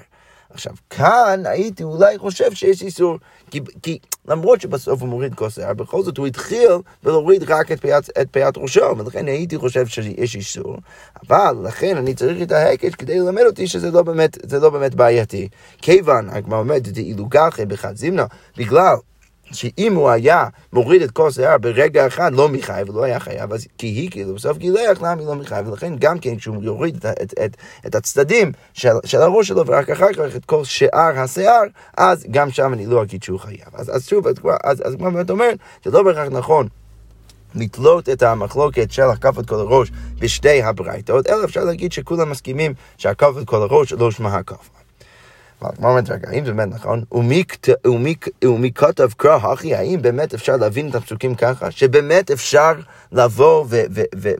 עכשיו, 0.49 0.73
כאן 0.89 1.43
הייתי 1.45 1.83
אולי 1.83 2.17
חושב 2.17 2.53
שיש 2.53 2.81
איסור, 2.81 3.17
כי, 3.51 3.59
כי 3.81 3.99
למרות 4.27 4.61
שבסוף 4.61 5.01
הוא 5.01 5.09
מוריד 5.09 5.35
כל 5.35 5.49
שיער, 5.49 5.73
בכל 5.73 6.03
זאת 6.03 6.17
הוא 6.17 6.27
התחיל 6.27 6.71
ולהוריד 7.03 7.51
רק 7.51 7.71
את 7.71 7.81
פיית, 7.81 8.09
את 8.21 8.27
פיית 8.31 8.57
ראשו, 8.57 8.97
ולכן 8.97 9.27
הייתי 9.27 9.57
חושב 9.57 9.87
שיש 9.87 10.35
איסור, 10.35 10.77
אבל 11.29 11.55
לכן 11.63 11.97
אני 11.97 12.13
צריך 12.13 12.41
את 12.41 12.51
ההקש 12.51 12.95
כדי 12.95 13.19
ללמד 13.19 13.43
אותי 13.45 13.67
שזה 13.67 13.91
לא 13.91 14.01
באמת, 14.01 14.53
לא 14.61 14.69
באמת 14.69 14.95
בעייתי. 14.95 15.47
כיוון, 15.81 16.29
הגמרא 16.29 16.59
אומרת, 16.59 16.87
דאילו 16.87 17.25
גחי 17.25 17.65
בחד 17.65 17.95
זימנה, 17.95 18.25
בגלל 18.57 18.95
שאם 19.51 19.95
הוא 19.95 20.09
היה 20.09 20.47
מוריד 20.73 21.01
את 21.01 21.11
כל 21.11 21.31
שיער 21.31 21.57
ברגע 21.57 22.07
אחד, 22.07 22.33
לא 22.33 22.49
מחייב, 22.49 22.95
לא 22.95 23.03
היה 23.03 23.19
חייב, 23.19 23.53
אז 23.53 23.67
כי 23.77 23.87
היא 23.87 24.11
כאילו 24.11 24.35
בסוף 24.35 24.57
גילח, 24.57 25.01
למה 25.01 25.19
היא 25.19 25.27
לא 25.27 25.35
מחייב? 25.35 25.67
ולכן 25.67 25.93
גם 25.99 26.19
כן 26.19 26.35
כשהוא 26.35 26.63
יוריד 26.63 26.95
את, 26.95 27.05
את, 27.21 27.33
את, 27.45 27.57
את 27.85 27.95
הצדדים 27.95 28.51
של, 28.73 28.89
של 29.05 29.21
הראש 29.21 29.47
שלו, 29.47 29.67
ורק 29.67 29.89
אחר 29.89 30.13
כך 30.13 30.35
את 30.35 30.45
כל 30.45 30.63
שאר 30.63 31.19
השיער, 31.19 31.63
אז 31.97 32.25
גם 32.31 32.51
שם 32.51 32.73
אני 32.73 32.85
לא 32.85 33.03
אגיד 33.03 33.23
שהוא 33.23 33.39
חייב. 33.39 33.69
אז, 33.73 33.95
אז 33.95 34.07
שוב, 34.07 34.27
אז, 34.63 34.83
כמו 34.97 35.11
באמת 35.11 35.29
אומרת, 35.29 35.57
זה 35.85 35.91
לא 35.91 36.03
בהכרח 36.03 36.27
נכון. 36.31 36.67
לתלות 37.55 38.09
את 38.09 38.23
המחלוקת 38.23 38.91
של 38.91 39.03
הקפת 39.03 39.45
כל 39.45 39.55
הראש 39.55 39.91
בשתי 40.19 40.63
הברייתות, 40.63 41.27
אלא 41.27 41.43
אפשר 41.43 41.63
להגיד 41.63 41.91
שכולם 41.91 42.29
מסכימים 42.29 42.73
שהקפת 42.97 43.45
כל 43.45 43.61
הראש 43.61 43.93
לא 43.93 44.11
שמע 44.11 44.35
הקפה. 44.35 44.84
הגמרא 45.61 45.89
אומרת, 45.89 46.09
רגע, 46.09 46.29
האם 46.29 46.45
זה 46.45 46.53
באמת 46.53 46.73
נכון? 46.73 47.03
ומי 48.45 48.71
כתב 48.75 49.09
קרא 49.17 49.35
הכי, 49.35 49.75
האם 49.75 50.01
באמת 50.01 50.33
אפשר 50.33 50.55
להבין 50.57 50.89
את 50.89 50.95
הפסוקים 50.95 51.35
ככה? 51.35 51.71
שבאמת 51.71 52.31
אפשר 52.31 52.73
לבוא 53.11 53.65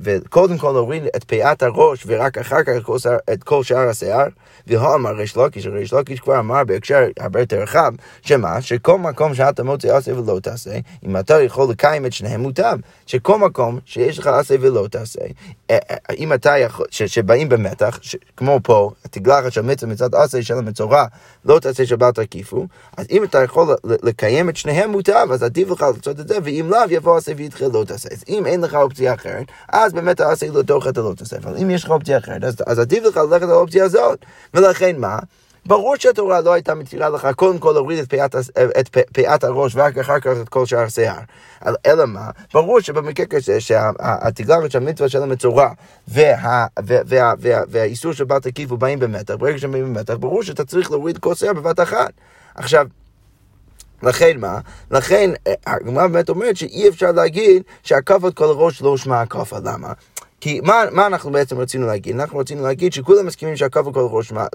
וקודם 0.03 0.57
כל 0.57 0.71
להוריד 0.71 1.03
את 1.15 1.23
פאת 1.23 1.63
הראש 1.63 2.03
ורק 2.07 2.37
אחר 2.37 2.63
כך 2.63 2.89
את 3.33 3.43
כל 3.43 3.63
שאר 3.63 3.89
השיער? 3.89 4.27
והוא 4.67 4.95
אמר 4.95 5.11
ריש 5.11 5.35
לוקיש, 5.35 5.67
ריש 5.67 5.93
לוקיש 5.93 6.19
כבר 6.19 6.39
אמר 6.39 6.63
בהקשר 6.63 7.03
הרבה 7.19 7.39
יותר 7.39 7.61
רחב, 7.61 7.93
שמה? 8.21 8.61
שכל 8.61 8.97
מקום 8.97 9.33
שאתה 9.33 9.63
מוצא 9.63 9.95
עשה 9.97 10.19
ולא 10.19 10.39
תעשה, 10.39 10.77
אם 11.05 11.17
אתה 11.17 11.41
יכול 11.41 11.71
לקיים 11.71 12.05
את 12.05 12.13
שניהם 12.13 12.41
מוטב. 12.41 12.77
שכל 13.05 13.37
מקום 13.37 13.79
שיש 13.85 14.19
לך 14.19 14.27
עשה 14.27 14.55
ולא 14.61 14.87
תעשה, 14.91 15.21
אם 16.17 16.33
אתה 16.33 16.57
יכול, 16.57 16.85
שבאים 16.91 17.49
במתח, 17.49 17.99
כמו 18.37 18.59
פה, 18.63 18.91
תגלחת 19.11 19.51
של 19.51 19.61
מצווה 19.61 19.91
מצד 19.91 20.15
עשה 20.15 20.43
של 20.43 20.57
המצורע, 20.57 21.05
לא 21.45 21.59
תעשה 21.59 21.85
שבת 21.85 22.19
תקיפו, 22.19 22.67
אז 22.97 23.05
אם 23.11 23.23
אתה 23.23 23.43
יכול 23.43 23.75
לקיים 23.83 24.49
את 24.49 24.57
שניהם 24.57 24.89
מוטב, 24.89 25.27
אז 25.31 25.43
עדיף 25.43 25.69
לך 25.69 25.81
לעשות 25.81 26.19
את 26.19 26.27
זה, 26.27 26.37
ואם 26.43 26.67
לאו 26.69 26.79
יבוא 26.89 27.17
עשה 27.17 27.31
ויתחיל 27.37 27.67
לא 27.73 27.83
תעשה. 27.83 28.09
אז 28.11 28.23
אם 28.29 28.45
אין 28.45 28.61
לך 28.61 28.75
אופציה 28.75 29.13
אחרת, 29.13 29.45
אז 29.69 29.93
באמת 29.93 30.19
העשה 30.19 30.47
לא 30.47 30.61
תוך 30.61 30.87
אתה 30.87 31.01
לא 31.01 31.13
תעשה. 31.17 31.37
אבל 31.37 31.57
אם 31.61 31.69
יש 31.69 31.83
לך 31.83 31.89
אופציה 31.89 32.17
אחרת, 32.17 32.43
אז, 32.43 32.55
אז 32.67 32.79
עדיף 32.79 33.03
לך 33.03 33.17
ללכת 33.17 33.47
לאופציה 33.47 33.83
הזאת. 33.83 34.19
ולכן 34.53 34.95
מה? 34.99 35.19
ברור 35.67 35.95
שהתורה 35.95 36.41
לא 36.41 36.53
הייתה 36.53 36.75
מתירה 36.75 37.09
לך 37.09 37.27
קודם 37.35 37.59
כל 37.59 37.71
להוריד 37.71 37.99
את 37.99 38.09
פאת, 38.09 38.35
את 38.79 38.89
פאת 39.13 39.43
הראש 39.43 39.75
ורק 39.75 39.97
אחר 39.97 40.19
כך 40.19 40.31
את 40.41 40.49
כל 40.49 40.65
שאר 40.65 40.79
השיער. 40.79 41.19
אלא 41.85 42.05
מה? 42.05 42.29
ברור 42.53 42.79
שבמקרה 42.79 43.25
כזה 43.25 43.61
שהתגלרת 43.61 44.71
של 44.71 44.77
המצווה 44.77 45.09
של 45.09 45.23
המצורע 45.23 45.69
וה, 46.07 46.33
וה, 46.37 46.67
וה, 47.07 47.33
וה, 47.39 47.61
והאיסור 47.67 48.13
של 48.13 48.23
בת 48.23 48.45
עקיף 48.45 48.69
באים 48.69 48.99
במתח, 48.99 49.33
ברגע 49.33 49.57
שהם 49.57 49.71
באים 49.71 49.93
במתח, 49.93 50.13
ברור 50.13 50.43
שאתה 50.43 50.65
צריך 50.65 50.91
להוריד 50.91 51.17
כל 51.17 51.35
שיער 51.35 51.53
בבת 51.53 51.79
אחת. 51.79 52.11
עכשיו, 52.55 52.87
לכן 54.03 54.39
מה? 54.39 54.59
לכן 54.91 55.31
הגמרא 55.67 56.07
באמת 56.07 56.29
אומרת 56.29 56.57
שאי 56.57 56.89
אפשר 56.89 57.11
להגיד 57.11 57.63
שהכפת 57.83 58.33
כל 58.33 58.45
הראש 58.45 58.81
לא 58.81 58.97
שמע 58.97 59.21
הכפה. 59.21 59.57
למה? 59.63 59.93
כי 60.41 60.59
מה, 60.63 60.83
מה 60.91 61.07
אנחנו 61.07 61.31
בעצם 61.31 61.57
רצינו 61.57 61.87
להגיד? 61.87 62.19
אנחנו 62.19 62.39
רצינו 62.39 62.63
להגיד 62.63 62.93
שכולם 62.93 63.25
מסכימים 63.25 63.57
שהקו 63.57 63.79
הכל 63.79 64.09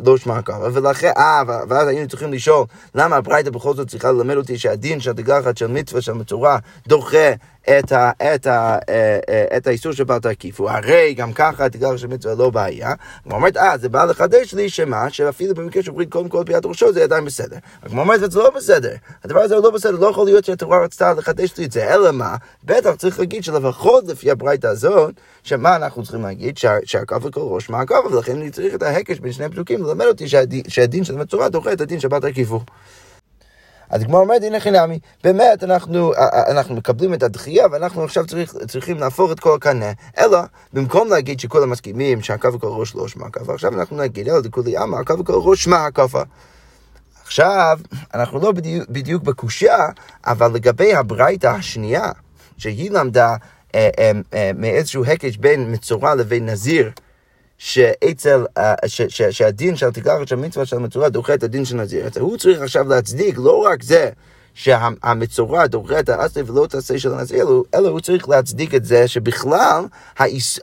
לא 0.06 0.16
שמע 0.16 0.38
הקו, 0.38 0.52
ולכן, 0.72 1.12
אה, 1.16 1.42
ואז 1.68 1.88
היינו 1.88 2.08
צריכים 2.08 2.32
לשאול 2.32 2.64
למה 2.94 3.16
הברייתא 3.16 3.50
בכל 3.50 3.74
זאת 3.74 3.88
צריכה 3.88 4.12
ללמד 4.12 4.36
אותי 4.36 4.58
שהדין 4.58 5.00
של 5.00 5.12
תגלחת 5.12 5.56
של 5.56 5.66
מצווה 5.66 6.00
של 6.00 6.12
מצורע 6.12 6.58
דוחה 6.88 7.32
את, 7.64 7.92
ה, 7.92 8.10
את, 8.34 8.46
ה, 8.46 8.78
אה, 8.88 9.18
אה, 9.28 9.56
את 9.56 9.66
האיסור 9.66 9.92
של 9.92 10.04
בל 10.04 10.18
תקיפו, 10.18 10.70
הרי 10.70 11.14
גם 11.14 11.32
ככה 11.32 11.68
תגלחת 11.68 11.98
של 11.98 12.06
מצווה 12.06 12.34
לא 12.34 12.50
בעיה. 12.50 12.92
הוא 13.24 13.32
אומרת, 13.32 13.56
אה, 13.56 13.78
זה 13.78 13.88
בא 13.88 14.04
לחדש 14.04 14.54
לי 14.54 14.68
שמה, 14.68 15.10
שאפילו 15.10 15.54
במקרה 15.54 15.82
שאומרים 15.82 16.10
קודם 16.10 16.28
כל 16.28 16.42
פיית 16.46 16.66
ראשו 16.66 16.92
זה 16.92 17.02
עדיין 17.02 17.24
בסדר. 17.24 17.56
הוא 17.90 18.00
אומרת, 18.00 18.32
זה 18.32 18.38
לא 18.38 18.50
בסדר. 18.56 18.94
הדבר 19.24 19.40
הזה 19.40 19.54
לא 19.56 19.70
בסדר, 19.70 19.98
לא 19.98 20.06
יכול 20.06 20.24
להיות 20.24 20.44
שהתורה 20.44 20.84
רצתה 20.84 21.12
לחדש 21.12 21.58
לי 21.58 21.64
את 21.64 21.72
זה, 21.72 21.94
אלא 21.94 22.12
מה? 22.12 22.36
בטח 22.64 22.94
צריך 22.94 23.18
להגיד 23.18 23.44
שלפחות 23.44 24.04
לפי 24.08 24.30
הברייתא 24.30 24.66
הזאת, 24.66 25.14
שמה 25.42 25.76
אנחנו 25.76 26.02
צריכים 26.02 26.22
להגיד? 26.22 26.58
שהקו 26.84 27.16
לכל 27.24 27.40
ראש 27.40 27.70
מה 27.70 27.80
הקו, 27.80 27.94
ולכן 28.12 28.36
אני 28.36 28.50
צריך 28.50 28.74
את 28.74 28.82
ההקש 28.82 29.18
בין 29.18 29.32
שני 29.32 29.48
פסוקים 29.48 29.82
ללמד 29.82 30.06
אותי 30.06 30.28
שהדין, 30.68 31.04
של 31.04 31.16
מצורע 31.16 31.48
דוחה 31.48 31.72
את 31.72 31.80
הדין 31.80 32.00
של 32.00 32.08
בת 32.08 32.24
הקיפור. 32.24 32.64
אז 33.90 34.04
כמו 34.04 34.18
אומרת, 34.18 34.42
הנה 34.42 34.60
חינמי, 34.60 34.98
באמת 35.24 35.64
אנחנו, 35.64 36.12
אנחנו 36.48 36.74
מקבלים 36.74 37.14
את 37.14 37.22
הדחייה 37.22 37.66
ואנחנו 37.72 38.04
עכשיו 38.04 38.26
צריך, 38.26 38.54
צריכים 38.68 38.98
להפוך 38.98 39.32
את 39.32 39.40
כל 39.40 39.54
הקנה, 39.54 39.92
אלא 40.18 40.38
במקום 40.72 41.08
להגיד 41.08 41.40
שכולם 41.40 41.70
מסכימים 41.70 42.20
שהקו 42.20 42.52
וכל 42.52 42.66
ראש 42.66 42.94
לא 42.94 43.08
שמע 43.08 43.26
הקו, 43.26 43.52
עכשיו 43.52 43.74
אנחנו 43.74 43.96
נגיד, 43.96 44.28
אלא 44.28 44.40
דכולי 44.40 44.76
עמא, 44.76 44.96
הקו 44.96 45.18
וכל 45.18 45.32
ראש 45.32 45.64
שמע 45.64 45.86
הקפה. 45.86 46.22
עכשיו, 47.22 47.78
אנחנו 48.14 48.40
לא 48.40 48.52
בדיוק, 48.52 48.88
בדיוק 48.88 49.22
בקושייה, 49.22 49.88
אבל 50.26 50.52
לגבי 50.52 50.94
הברייתא 50.94 51.46
השנייה, 51.46 52.12
שהיא 52.58 52.90
למדה 52.90 53.36
אה, 53.74 53.90
אה, 53.98 54.10
אה, 54.34 54.50
מאיזשהו 54.54 55.04
הקש 55.04 55.36
בין 55.36 55.72
מצורע 55.72 56.14
לבין 56.14 56.48
נזיר, 56.48 56.90
שאצל, 57.62 58.46
אה, 58.58 58.74
שהדין 59.30 59.76
של 59.76 59.90
תקלחת 59.90 60.28
של 60.28 60.36
מצווה 60.36 60.66
של 60.66 60.78
מצורע 60.78 61.08
דוחה 61.08 61.34
את 61.34 61.42
הדין 61.42 61.64
של 61.64 61.76
נזיר. 61.76 62.06
אז 62.06 62.16
הוא 62.16 62.36
צריך 62.36 62.60
עכשיו 62.60 62.88
להצדיק 62.88 63.38
לא 63.38 63.64
רק 63.66 63.82
זה 63.82 64.10
שהמצורע 64.54 65.66
דוחה 65.66 66.00
את 66.00 66.08
העשה 66.08 66.40
ולא 66.46 66.64
את 66.64 66.74
העשה 66.74 66.98
של 66.98 67.14
הנזיר, 67.14 67.48
אלא 67.74 67.88
הוא 67.88 68.00
צריך 68.00 68.28
להצדיק 68.28 68.74
את 68.74 68.84
זה 68.84 69.08
שבכלל 69.08 69.84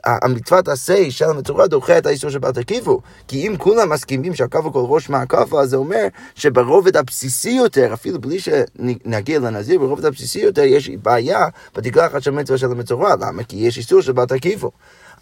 המצוות 0.04 0.68
עשה 0.68 1.10
של 1.10 1.24
המצורע 1.24 1.66
דוחה 1.66 1.98
את 1.98 2.06
האיסור 2.06 2.30
של 2.30 2.38
בל 2.38 2.52
תקיפו. 2.52 3.00
כי 3.28 3.48
אם 3.48 3.56
כולם 3.56 3.92
מסכימים 3.92 4.34
שהקפה 4.34 4.70
כל 4.70 4.84
ראש 4.88 5.10
מהקפה, 5.10 5.62
אז 5.62 5.70
זה 5.70 5.76
אומר 5.76 6.06
שברובד 6.34 6.96
הבסיסי 6.96 7.50
יותר, 7.50 7.94
אפילו 7.94 8.20
בלי 8.20 8.38
שנגיע 8.40 9.38
לנזיר, 9.38 9.78
ברובד 9.78 10.04
הבסיסי 10.04 10.40
יותר 10.40 10.62
יש 10.62 10.88
בעיה 10.88 11.46
בתקלחת 11.76 12.22
של 12.22 12.30
מצווה 12.30 12.58
של 12.58 12.70
המצורע. 12.70 13.14
למה? 13.20 13.44
כי 13.44 13.56
יש 13.56 13.78
איסור 13.78 14.00
של 14.00 14.12
בל 14.12 14.24
תקיפו. 14.24 14.70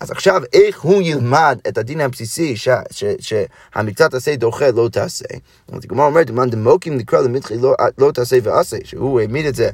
אז 0.00 0.10
עכשיו, 0.10 0.42
איך 0.52 0.80
הוא 0.80 1.02
ילמד 1.02 1.58
את 1.68 1.78
הדין 1.78 2.00
הבסיסי 2.00 2.54
שהמצוות 3.20 4.14
עשה 4.14 4.36
דוחה 4.36 4.70
לא 4.70 4.88
תעשה? 4.92 5.24
אז 5.72 5.84
הגמרא 5.84 6.06
אומרת, 6.06 6.30
למען 6.30 6.50
דמוקים 6.50 6.96
נקרא 6.96 7.20
למתחי 7.20 7.58
לא, 7.58 7.74
לא 7.98 8.12
תעשה 8.12 8.36
ועשה, 8.42 8.76
שהוא 8.84 9.20
העמיד 9.20 9.46
את 9.46 9.54
זה 9.54 9.70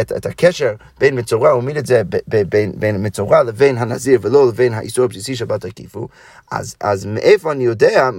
את, 0.00 0.12
את 0.16 0.26
הקשר 0.26 0.72
בין 0.98 1.18
מצורע, 1.18 1.50
הוא 1.50 1.60
העמיד 1.60 1.76
את 1.76 1.86
זה 1.86 2.02
ב, 2.08 2.16
ב, 2.28 2.42
בין, 2.42 2.72
בין 2.76 3.06
מצורע 3.06 3.42
לבין 3.42 3.78
הנזיר 3.78 4.18
ולא 4.22 4.48
לבין 4.48 4.74
האיסור 4.74 5.04
הבסיסי 5.04 5.36
של 5.36 5.44
בת 5.44 5.64
הקיפו, 5.64 6.08
אז, 6.50 6.76
אז 6.80 7.06
מאיפה 7.06 7.52
אני 7.52 7.64
יודע, 7.64 8.10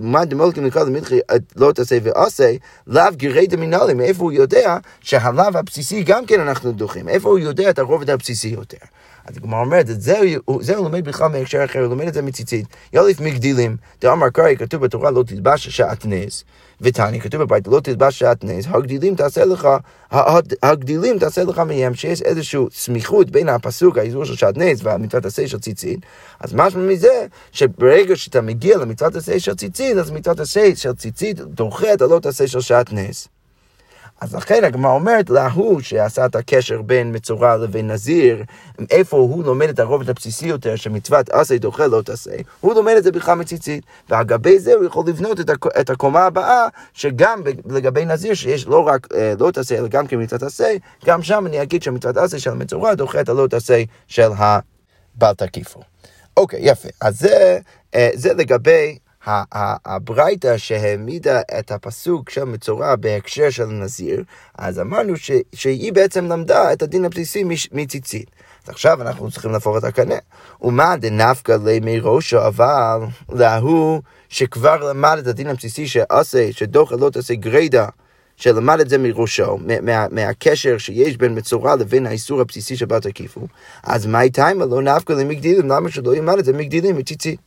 מה 0.00 0.24
דמולקים 0.24 0.64
נקרא 0.64 0.84
למתחי 0.84 1.18
לא 1.56 1.72
תעשה 1.72 1.98
ועשה, 2.02 2.52
לאו 2.86 3.04
גירי 3.12 3.46
דמינלי, 3.46 3.94
מאיפה 3.94 4.22
הוא 4.22 4.32
יודע 4.32 4.78
שהלאו 5.00 5.58
הבסיסי 5.58 6.02
גם 6.02 6.26
כן 6.26 6.40
אנחנו 6.40 6.72
דוחים, 6.72 7.08
איפה 7.08 7.28
הוא 7.28 7.38
יודע 7.38 7.70
את 7.70 7.78
הרובד 7.78 8.10
הבסיסי 8.10 8.48
יותר. 8.48 8.86
אז 9.28 9.36
הגמרא 9.36 9.60
אומרת, 9.60 9.90
את 9.90 10.00
זה, 10.00 10.20
זה 10.60 10.76
הוא 10.76 10.84
לומד 10.84 11.04
בכלל 11.04 11.28
מהקשר 11.28 11.64
אחר, 11.64 11.78
הוא 11.78 11.88
לומד 11.88 12.06
את 12.06 12.14
זה 12.14 12.22
מציצית. 12.22 12.66
יוליף 12.92 13.20
מגדילים, 13.20 13.76
דאמר 14.00 14.30
קראי, 14.30 14.56
כתוב 14.56 14.84
בתורה 14.84 15.10
לא 15.10 15.22
תלבש 15.22 15.68
שעטנז, 15.68 16.44
ותני, 16.80 17.20
כתוב 17.20 17.42
בבית, 17.42 17.66
לא 17.66 17.80
תלבש 17.80 18.18
שעטנז, 18.18 18.66
הגדילים 18.68 19.14
תעשה 19.14 19.44
לך, 19.44 19.68
הגדילים 20.62 21.18
תעשה 21.18 21.44
לך 21.44 21.58
מהם, 21.58 21.94
שיש 21.94 22.22
איזושהי 22.22 22.60
סמיכות 22.72 23.30
בין 23.30 23.48
הפסוק, 23.48 23.98
האיזור 23.98 24.24
של 24.24 24.36
שעטנז 24.36 24.80
והמצוות 24.82 25.24
עשה 25.24 25.48
של 25.48 25.58
ציצית. 25.58 26.00
אז 26.40 26.54
משמע 26.54 26.82
מזה, 26.82 27.26
שברגע 27.52 28.16
שאתה 28.16 28.40
מגיע 28.40 28.78
למצוות 28.78 29.16
עשה 29.16 29.40
של 29.40 29.54
ציצית, 29.54 29.96
אז 29.96 30.10
מצוות 30.10 30.40
עשה 30.40 30.76
של 30.76 30.92
ציצית 30.92 31.40
דוחה 31.40 31.94
את 31.94 32.02
הלא 32.02 32.18
תעשה 32.18 32.48
של 32.48 32.60
שעטנז. 32.60 33.28
אז 34.20 34.34
לכן 34.34 34.64
הגמרא 34.64 34.92
אומרת 34.92 35.30
להוא 35.30 35.80
שעשה 35.80 36.26
את 36.26 36.36
הקשר 36.36 36.82
בין 36.82 37.16
מצורע 37.16 37.56
לבין 37.56 37.90
נזיר, 37.90 38.42
איפה 38.90 39.16
הוא 39.16 39.44
לומד 39.44 39.68
את 39.68 39.78
הרובד 39.78 40.10
הבסיסי 40.10 40.46
יותר, 40.46 40.76
שמצוות 40.76 41.30
עשה 41.30 41.58
דוחה 41.58 41.86
לא 41.86 42.02
תעשה, 42.02 42.30
הוא 42.60 42.74
לומד 42.74 42.94
את 42.96 43.04
זה 43.04 43.12
בכלל 43.12 43.34
מציצית, 43.34 43.84
ועל 44.08 44.24
גבי 44.24 44.58
זה 44.58 44.74
הוא 44.74 44.84
יכול 44.84 45.04
לבנות 45.08 45.40
את, 45.80 45.90
הקומה 45.90 46.22
הבאה, 46.22 46.68
שגם 46.92 47.42
לגבי 47.66 48.04
נזיר, 48.04 48.34
שיש 48.34 48.66
לא 48.66 48.86
רק 48.86 49.08
אה, 49.14 49.32
לא 49.40 49.50
תעשה, 49.50 49.78
אלא 49.78 49.88
גם 49.88 50.06
כמצוות 50.06 50.42
עשה, 50.42 50.74
גם 51.06 51.22
שם 51.22 51.46
אני 51.46 51.62
אגיד 51.62 51.82
שמצוות 51.82 52.16
עשה 52.16 52.38
של 52.38 52.50
המצורע 52.50 52.94
דוחה 52.94 53.20
את 53.20 53.28
הלא 53.28 53.46
תעשה 53.46 53.82
של 54.08 54.30
הבל 54.36 55.32
תקיפו. 55.36 55.80
אוקיי, 56.36 56.60
יפה. 56.62 56.88
אז 57.00 57.20
זה, 57.20 57.58
אה, 57.94 58.10
זה 58.14 58.34
לגבי 58.34 58.98
הברייתא 59.26 60.58
שהעמידה 60.58 61.40
את 61.58 61.72
הפסוק 61.72 62.30
של 62.30 62.44
מצורע 62.44 62.96
בהקשר 62.96 63.50
של 63.50 63.66
נזיר, 63.66 64.22
אז 64.58 64.80
אמרנו 64.80 65.16
ש, 65.16 65.30
שהיא 65.54 65.92
בעצם 65.92 66.24
למדה 66.24 66.72
את 66.72 66.82
הדין 66.82 67.04
הבסיסי 67.04 67.44
מציצית. 67.72 68.30
אז 68.64 68.68
עכשיו 68.70 69.02
אנחנו 69.02 69.30
צריכים 69.30 69.50
להפוך 69.50 69.76
את 69.78 69.84
הקנה. 69.84 70.14
ומה 70.62 70.96
דנפקא 70.96 71.56
לימי 71.64 71.98
ראשו, 72.02 72.46
אבל 72.46 73.00
להוא 73.32 74.00
שכבר 74.28 74.90
למד 74.90 75.18
את 75.18 75.26
הדין 75.26 75.46
הבסיסי 75.46 75.86
שעשה, 75.86 76.52
שדוחה 76.52 76.96
לא 76.96 77.10
תעשה 77.10 77.34
גרידא, 77.34 77.86
שלמד 78.36 78.80
את 78.80 78.88
זה 78.88 78.98
מראשו, 78.98 79.58
מה, 79.82 80.08
מהקשר 80.08 80.78
שיש 80.78 81.16
בין 81.16 81.38
מצורע 81.38 81.76
לבין 81.76 82.06
האיסור 82.06 82.40
הבסיסי 82.40 82.76
של 82.76 82.86
בת 82.86 83.06
הקיפו, 83.06 83.40
אז 83.82 84.06
מה 84.06 84.22
איתה 84.22 84.52
אם 84.52 84.60
לא 84.60 84.82
נפקא 84.82 85.12
למגדילים, 85.12 85.68
למה 85.68 85.90
שלא 85.90 86.16
ילמד 86.16 86.38
את 86.38 86.44
זה 86.44 86.52
מגדילים 86.52 86.96
מציצית? 86.96 87.40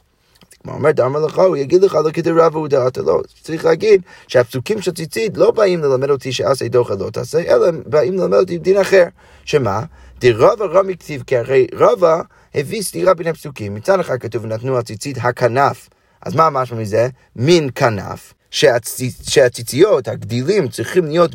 כמו 0.64 0.74
אומר 0.74 0.92
דאמר 0.92 1.20
לך, 1.20 1.40
הוא 1.40 1.58
יגיד 1.58 1.84
לך 1.84 1.96
לא 2.06 2.12
כדי 2.12 2.32
רב 2.32 2.56
ודעתה 2.56 3.02
לא. 3.02 3.22
צריך 3.44 3.66
להגיד 3.66 4.02
שהפסוקים 4.28 4.82
של 4.82 4.92
ציצית 4.92 5.38
לא 5.38 5.52
באים 5.52 5.84
ללמד 5.84 6.10
אותי 6.10 6.32
שעשה 6.32 6.68
דוחה 6.68 6.94
לא 7.00 7.10
תעשה, 7.10 7.40
אלא 7.40 7.72
באים 7.86 8.14
ללמד 8.14 8.38
אותי 8.38 8.58
דין 8.58 8.78
אחר. 8.78 9.06
שמה? 9.46 9.84
דרבה 10.20 10.66
רמי 10.66 10.98
כתיב, 10.98 11.24
כי 11.28 11.38
הרי 11.38 11.68
רבה 11.74 12.22
הביא 12.56 12.82
סתירה 12.82 13.14
בין 13.14 13.28
הפסוקים. 13.28 13.76
מצד 13.76 14.00
אחד 14.00 14.18
כתוב 14.18 14.46
נתנו 14.46 14.78
הציצית 14.78 15.18
הכנף. 15.22 15.90
אז 16.22 16.36
מה 16.36 16.50
משמע 16.50 16.78
מזה? 16.78 17.08
מין 17.36 17.70
כנף. 17.76 18.34
שהציציות, 18.52 20.08
הגדילים, 20.08 20.68
צריכים 20.68 21.06
להיות 21.06 21.32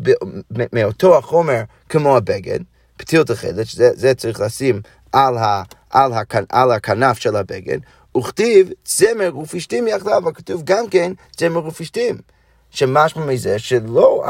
מאותו 0.72 1.18
החומר 1.18 1.62
כמו 1.88 2.16
הבגד, 2.16 2.58
פתיל 2.96 3.24
תכלת, 3.24 3.66
שזה 3.66 4.14
צריך 4.14 4.40
לשים 4.40 4.80
על, 5.12 5.38
ה, 5.38 5.62
על, 5.90 6.12
הכ, 6.12 6.34
על 6.48 6.70
הכנף 6.70 7.18
של 7.18 7.36
הבגד, 7.36 7.78
וכתיב 8.16 8.70
צמר 8.84 9.38
ופשתים 9.38 9.88
יחדיו, 9.88 10.22
וכתוב 10.26 10.62
גם 10.64 10.88
כן 10.88 11.12
צמר 11.36 11.66
ופשתים. 11.66 12.16
שמשמע 12.70 13.24
מזה 13.24 13.58
שלא, 13.58 14.24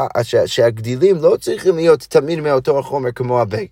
שהגדילים 0.45 1.15
לא 1.15 1.37
צריכים 1.41 1.75
להיות 1.75 1.99
תמיד 1.99 2.39
מאותו 2.39 2.79
החומר 2.79 3.11
כמו 3.11 3.41
הבגד. 3.41 3.67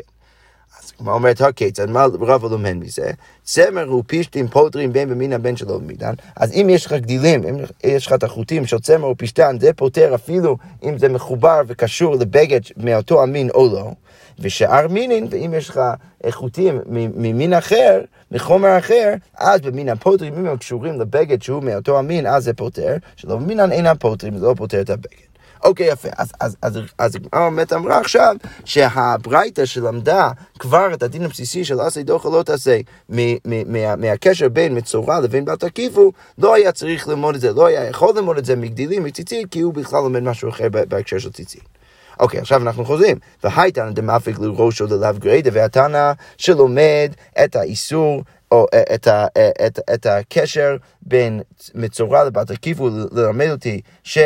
אז 0.79 0.91
כמו 0.91 1.12
אומרת 1.12 1.41
הכיצד, 1.41 1.89
מה 1.89 2.05
רב 2.22 2.46
לומד 2.46 2.74
מזה? 2.74 3.12
צמר 3.43 3.96
ופשתים 3.96 4.48
פותרים 4.48 4.93
בין 4.93 5.10
במין 5.10 5.34
הבן 5.34 5.55
שלו 5.55 5.79
במינן, 5.79 6.13
אז 6.36 6.51
אם 6.53 6.67
יש 6.70 6.86
לך 6.86 6.93
גדילים, 6.93 7.43
אם 7.43 7.55
יש 7.84 8.08
לך 8.08 8.13
את 8.13 8.24
החוטים 8.24 8.65
של 8.65 8.79
צמר 8.79 9.10
ופשתן, 9.10 9.58
זה 9.60 9.74
פותר 9.74 10.15
אפילו 10.15 10.58
אם 10.84 10.98
זה 10.98 11.10
מחובר 11.10 11.62
וקשור 11.67 12.15
לבגד 12.15 12.60
מאותו 12.77 13.24
המין 13.24 13.50
או 13.50 13.70
לא. 13.74 13.91
ושאר 14.40 14.88
מינין, 14.88 15.28
ואם 15.30 15.54
יש 15.58 15.70
לך 15.70 15.80
חוטים 16.30 16.80
ממין 17.16 17.54
אחר, 17.54 18.02
מחומר 18.32 18.78
אחר, 18.78 19.13
אז 19.38 19.62
במין 19.62 19.90
הפוטרים, 19.90 20.34
אם 20.34 20.46
הם 20.46 20.58
קשורים 20.58 21.00
לבגד 21.00 21.42
שהוא 21.42 21.63
מאותו 21.63 22.00
המין, 22.00 22.28
אז 22.28 22.44
זה 22.44 22.54
פותר, 22.54 22.96
שלא 23.16 23.36
במינן 23.36 23.72
אינם 23.72 23.96
פוטרים, 24.00 24.38
זה 24.38 24.46
לא 24.46 24.54
פותר 24.58 24.82
את 24.82 24.90
הבגד. 24.90 25.34
אוקיי, 25.63 25.88
יפה. 25.88 26.10
אז, 26.18 26.32
אז, 26.40 26.58
אז, 26.62 26.80
אז 26.98 27.16
באמת 27.32 27.74
אמרה 27.74 28.00
עכשיו 28.00 28.36
שהברייתא 28.66 29.66
שלמדה 29.66 30.32
כבר 30.60 30.94
את 30.94 31.04
הדין 31.04 31.24
הבסיסי 31.24 31.66
של 31.66 31.80
עשה 31.80 32.04
דוחה 32.04 32.30
לא 32.30 32.44
תעשה 32.44 32.80
מהקשר 33.98 34.50
בין 34.50 34.78
מצורע 34.78 35.20
לבין 35.20 35.46
בת 35.46 35.63
עקיפו, 35.63 36.12
לא 36.38 36.56
היה 36.56 36.72
צריך 36.72 37.08
ללמוד 37.08 37.36
את 37.36 37.42
זה, 37.42 37.52
לא 37.54 37.66
היה 37.66 37.90
יכול 37.90 38.13
ללמוד 38.16 38.38
את 38.38 38.46
זה 38.46 38.56
מגדילים, 38.56 39.04
מציצית, 39.04 39.52
כי 39.52 39.60
הוא 39.60 39.74
בכלל 39.74 40.00
לומד 40.00 40.24
משהו 40.24 40.50
אחר 40.50 40.68
בהקשר 40.70 41.18
של 41.18 41.32
ציצית. 41.32 41.73
אוקיי, 42.20 42.39
עכשיו 42.39 42.62
אנחנו 42.62 42.86
חוזרים. 42.86 43.17
והייתנא 43.43 43.91
דמאפיק 43.91 44.39
לראשו 44.39 44.86
ללאו 44.86 45.13
גריידא, 45.20 45.50
והתנא 45.53 46.12
שלומד 46.38 47.13
את 47.43 47.55
האיסור 47.55 48.24
או 48.51 48.65
אה, 48.74 48.96
את, 48.96 49.08
ה, 49.08 49.25
אה, 49.38 49.50
את, 49.67 49.79
את 49.93 50.05
הקשר 50.05 50.77
בין 51.01 51.41
מצורע 51.75 52.24
לבת 52.24 52.51
עקיפו 52.51 52.89
ללמד 53.12 53.50
אותי 53.50 53.82
ש... 54.03 54.17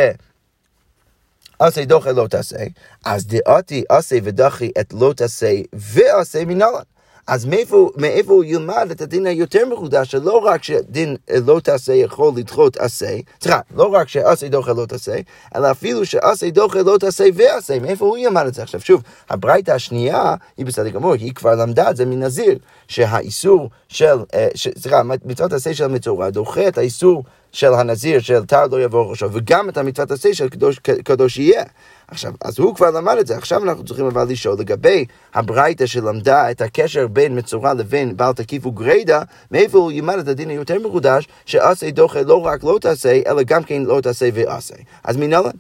עשה 1.60 1.86
דוחה 1.86 2.12
לא 2.12 2.28
תעשה, 2.28 2.66
אז 3.06 3.28
דעתי 3.28 3.84
עשה 3.90 4.16
ודחי 4.24 4.72
את 4.80 4.94
לא 4.94 5.14
תעשה 5.14 5.52
ועשה 5.74 6.46
מנהלן. 6.46 6.82
אז 7.28 7.46
מאיפה, 7.46 7.90
מאיפה 7.98 8.34
הוא 8.34 8.44
ילמד 8.44 8.88
את 8.92 9.02
הדין 9.02 9.26
היותר 9.26 9.66
מחודש, 9.72 10.12
שלא 10.12 10.38
רק 10.38 10.64
שדין 10.64 11.16
לא 11.46 11.60
תעשה 11.60 11.94
יכול 11.94 12.34
לדחות 12.36 12.78
עשה, 12.78 13.18
סליחה, 13.42 13.60
לא 13.76 13.84
רק 13.84 14.10
שעשה 14.10 14.50
דוחה 14.50 14.74
לא 14.74 14.86
תעשה, 14.86 15.16
אלא 15.56 15.72
אפילו 15.72 16.06
שעשה 16.06 16.50
דוחה 16.50 16.82
לא 16.82 16.98
תעשה 16.98 17.24
ועשה, 17.34 17.80
מאיפה 17.80 18.06
הוא 18.06 18.18
ילמד 18.18 18.46
את 18.48 18.54
זה? 18.54 18.64
עכשיו 18.64 18.82
שוב, 18.82 19.04
הברייתא 19.30 19.72
השנייה 19.72 20.36
היא 20.58 20.66
בסדר 20.66 20.90
גמור, 20.90 21.14
היא 21.14 21.34
כבר 21.34 21.56
למדה 21.56 21.90
את 21.90 21.96
זה 21.96 22.06
מנזיר, 22.06 22.58
שהאיסור 22.88 23.70
של, 23.88 24.18
אה, 24.34 24.48
סליחה, 24.56 25.02
מצוות 25.26 25.54
עשה 25.54 25.74
של 25.74 25.84
המצורע 25.84 26.30
דוחה 26.30 26.68
את 26.68 26.78
האיסור 26.78 27.24
של 27.52 27.74
הנזיר, 27.74 28.20
של 28.20 28.46
תר 28.46 28.68
לא 28.72 28.84
יבוא 28.84 29.10
ראשו, 29.10 29.32
וגם 29.32 29.70
את 29.70 29.78
המצוות 29.78 30.12
עשה 30.12 30.34
של 30.34 30.50
קדוש, 30.50 30.80
קדוש 30.80 31.38
יהיה. 31.38 31.64
עכשיו, 32.08 32.34
אז 32.42 32.60
הוא 32.60 32.76
כבר 32.76 32.92
למד 32.92 33.18
את 33.20 33.28
זה, 33.28 33.38
עכשיו 33.38 33.64
אנחנו 33.64 33.86
צריכים 33.86 34.06
אבל 34.06 34.28
לשאול 34.30 34.60
לגבי 34.60 35.06
הברייתא 35.34 35.86
שלמדה 35.86 36.52
את 36.52 36.62
הקשר 36.62 37.08
בין 37.08 37.38
מצורע 37.38 37.74
לבין 37.74 38.18
בעל 38.18 38.34
תקיף 38.34 38.66
וגרידא, 38.66 39.22
מאיפה 39.52 39.78
הוא 39.78 39.92
ילמד 39.92 40.20
את 40.20 40.28
הדין 40.28 40.50
היותר 40.50 40.80
מחודש, 40.80 41.28
שעשה 41.46 41.92
דוחה 41.92 42.22
לא 42.22 42.46
רק 42.46 42.64
לא 42.64 42.78
תעשה, 42.82 43.22
אלא 43.28 43.44
גם 43.44 43.64
כן 43.64 43.82
לא 43.82 44.02
תעשה 44.02 44.30
ועשה. 44.34 44.76
אז 45.04 45.18
מנהלן. 45.18 45.52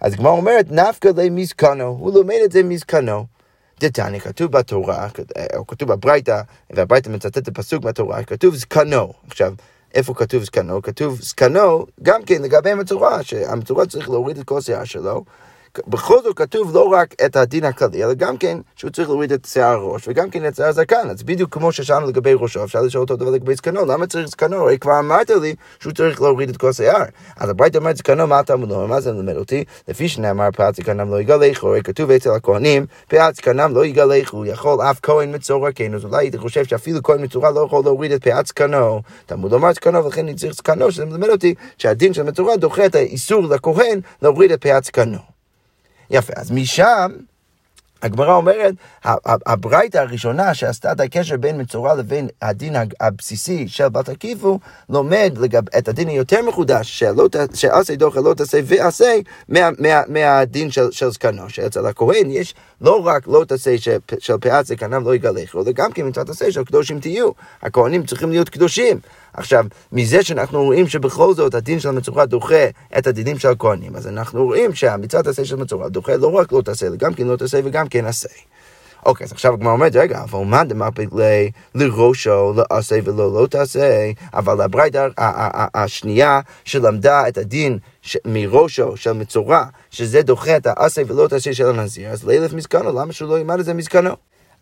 אז 0.00 0.12
הגמרא 0.12 0.30
אומרת, 0.32 0.66
נפקא 0.70 1.10
למזקנו, 1.16 1.84
הוא 1.84 2.14
לומד 2.14 2.38
את 2.44 2.52
זה 2.52 2.62
מזקנו. 2.62 3.26
דתניא, 3.80 4.20
כתוב 4.20 4.52
בתורה, 4.52 5.08
או 5.56 5.66
כתוב 5.66 5.92
בברייתא, 5.92 6.40
והברייתא 6.70 7.08
מצטט 7.10 7.38
את 7.38 7.48
הפסוק 7.48 7.84
מהתורה, 7.84 8.22
כתוב 8.22 8.54
זקנו. 8.54 9.12
עכשיו, 9.26 9.52
איפה 9.94 10.14
כתוב 10.14 10.44
זקנו? 10.44 10.82
כתוב 10.82 11.20
זקנו 11.20 11.86
גם 12.02 12.22
כן 12.22 12.42
לגבי 12.42 12.70
המצורע, 12.70 13.22
שהמצורע 13.22 13.86
צריך 13.86 14.10
להוריד 14.10 14.38
את 14.38 14.44
כל 14.44 14.58
השיער 14.58 14.84
שלו. 14.84 15.24
בכל 15.86 16.22
זאת 16.22 16.36
כתוב 16.36 16.74
לא 16.74 16.88
רק 16.88 17.14
את 17.26 17.36
הדין 17.36 17.64
הכללי, 17.64 18.04
אלא 18.04 18.14
גם 18.14 18.36
כן 18.36 18.58
שהוא 18.76 18.90
צריך 18.90 19.08
להוריד 19.08 19.32
את 19.32 19.44
שיער 19.44 19.72
הראש, 19.72 20.08
וגם 20.08 20.30
כן 20.30 20.48
את 20.48 20.56
שיער 20.56 20.68
הזקן. 20.68 21.10
אז 21.10 21.22
בדיוק 21.22 21.54
כמו 21.54 21.72
ששאלנו 21.72 22.06
לגבי 22.06 22.34
ראשו, 22.34 22.64
אפשר 22.64 22.82
לשאול 22.82 23.02
אותו 23.02 23.16
דבר 23.16 23.30
לגבי 23.30 23.54
זקנו, 23.54 23.86
למה 23.86 24.06
צריך 24.06 24.28
זקנו? 24.28 24.56
הרי 24.56 24.78
כבר 24.78 24.98
אמרת 24.98 25.30
לי 25.30 25.54
שהוא 25.78 25.92
צריך 25.92 26.22
להוריד 26.22 26.48
את 26.48 26.56
כל 26.56 26.68
השיער. 26.68 27.04
אז 27.36 27.50
הברית 27.50 27.76
אומרת 27.76 27.96
זקנו, 27.96 28.26
מה 28.26 28.40
אתה 28.40 28.52
אומר? 28.52 28.86
מה 28.86 29.00
זה 29.00 29.12
מלמד 29.12 29.36
אותי? 29.36 29.64
לפי 29.88 30.08
שנאמר 30.08 30.48
פאת 30.56 30.74
זקנם 30.74 31.10
לא 31.10 31.20
יגלחו, 31.20 31.68
הרי 31.68 31.82
כתוב 31.82 32.10
אצל 32.10 32.30
הכהנים, 32.30 32.86
פאת 33.08 33.34
זקנם 33.34 33.74
לא 33.74 33.86
יגלחו, 33.86 34.46
יכול 34.46 34.82
אף 34.82 35.00
כהן 35.02 35.34
מצורע 35.34 35.72
כן, 35.72 35.94
אז 35.94 36.04
אולי 36.04 36.16
הייתי 36.16 36.38
חושב 36.38 36.64
שאפילו 36.64 37.02
כהן 37.02 37.24
מצורע 37.24 37.50
לא 37.50 37.60
יכול 37.60 37.84
להוריד 37.84 38.12
את 38.12 38.24
פאת 38.24 38.46
זקנו. 38.46 39.00
תלמוד 39.26 39.52
לומר 39.52 39.72
זקנו, 39.72 40.04
ולכן 40.04 40.20
אני 40.20 40.34
צריך 40.34 40.54
זקנו, 40.54 40.92
שזה 40.92 41.04
מלמד 41.04 41.28
אותי 41.28 41.54
שהדין 41.78 42.12
של 42.12 42.22
מצורע 42.22 42.56
דוחה 42.56 42.86
את 42.86 42.94
האיסור 42.94 43.42
לכהן 43.42 44.00
להוריד 44.22 44.52
את 44.52 44.62
פאת 44.62 44.84
זקנו. 44.84 45.35
יפה, 46.10 46.32
אז 46.36 46.50
משם 46.50 47.10
הגמרא 48.02 48.34
אומרת, 48.34 48.74
הברייתא 49.24 49.98
הראשונה 49.98 50.54
שעשתה 50.54 50.92
את 50.92 51.00
הקשר 51.00 51.36
בין 51.36 51.60
מצורע 51.60 51.94
לבין 51.94 52.28
הדין 52.42 52.74
הבסיסי 53.00 53.68
של 53.68 53.88
בת 53.88 54.08
עקיפו, 54.08 54.58
לומד 54.88 55.34
לגב, 55.40 55.62
את 55.78 55.88
הדין 55.88 56.08
היותר 56.08 56.42
מחודש, 56.48 57.04
שעשה 57.54 57.96
דוחה 57.96 58.20
לא 58.20 58.34
תעשה 58.34 58.60
ועשה, 58.64 59.14
מה, 59.48 59.68
מה, 59.78 60.02
מהדין 60.08 60.70
של, 60.70 60.90
של 60.90 61.10
זקנו, 61.10 61.50
שאצל 61.50 61.86
הכהן 61.86 62.30
יש 62.30 62.54
לא 62.80 63.06
רק 63.06 63.26
לא 63.26 63.44
תעשה 63.48 63.78
של 64.18 64.36
פאת 64.40 64.66
זקנם 64.66 65.04
לא 65.04 65.14
יגלחו, 65.14 65.62
אלא 65.62 65.72
גם 65.72 65.92
כן 65.92 66.06
מצוות 66.06 66.26
תעשה 66.26 66.52
של 66.52 66.64
קדושים 66.64 67.00
תהיו. 67.00 67.30
הכהנים 67.62 68.06
צריכים 68.06 68.30
להיות 68.30 68.48
קדושים. 68.48 69.00
עכשיו, 69.36 69.64
מזה 69.92 70.22
שאנחנו 70.22 70.64
רואים 70.64 70.88
שבכל 70.88 71.34
זאת 71.34 71.54
הדין 71.54 71.80
של 71.80 71.88
המצורע 71.88 72.24
דוחה 72.24 72.64
את 72.98 73.06
הדינים 73.06 73.38
של 73.38 73.48
הכהנים, 73.48 73.96
אז 73.96 74.06
אנחנו 74.06 74.44
רואים 74.44 74.74
שהמצוות 74.74 75.24
תעשה 75.24 75.44
של 75.44 75.54
המצורע 75.54 75.88
דוחה 75.88 76.16
לא 76.16 76.32
רק 76.32 76.52
לא 76.52 76.62
תעשה, 76.62 76.86
גם 76.96 77.14
כן 77.14 77.26
לא 77.26 77.36
תעשה 77.36 77.60
וגם 77.64 77.88
כן 77.88 78.04
עשה. 78.04 78.28
אוקיי, 79.06 79.24
אז 79.24 79.32
עכשיו 79.32 79.52
הגמרא 79.52 79.72
אומרת, 79.72 79.96
רגע, 79.96 80.22
אבל 80.22 80.44
מה 80.44 80.64
דמפיק 80.64 81.10
לראשו, 81.74 82.52
לעשה 82.70 82.96
ולא 83.04 83.32
לא 83.34 83.46
תעשה, 83.46 84.10
אבל 84.34 84.60
הברייתא 84.60 85.08
השנייה 85.74 86.40
שלמדה 86.64 87.28
את 87.28 87.38
הדין 87.38 87.78
מראשו 88.24 88.96
של 88.96 89.12
מצורע, 89.12 89.64
שזה 89.90 90.22
דוחה 90.22 90.56
את 90.56 90.66
העשה 90.66 91.02
ולא 91.06 91.28
תעשה 91.28 91.54
של 91.54 91.68
הנזיר, 91.68 92.10
אז 92.10 92.24
לאלף 92.24 92.52
מזקנו, 92.52 92.92
למה 92.92 93.12
שהוא 93.12 93.28
לא 93.28 93.38
ילמד 93.38 93.58
את 93.58 93.64
זה 93.64 93.74
מזקנו? 93.74 94.10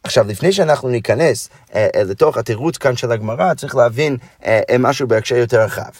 עכשיו, 0.04 0.26
לפני 0.28 0.52
שאנחנו 0.52 0.88
ניכנס 0.88 1.48
אה, 1.74 1.88
אה, 1.94 2.02
לתוך 2.02 2.36
התירוץ 2.36 2.76
כאן 2.76 2.96
של 2.96 3.12
הגמרא, 3.12 3.54
צריך 3.54 3.76
להבין 3.76 4.16
אה, 4.44 4.60
אה, 4.70 4.78
משהו 4.78 5.08
בהקשר 5.08 5.36
יותר 5.36 5.60
רחב. 5.60 5.90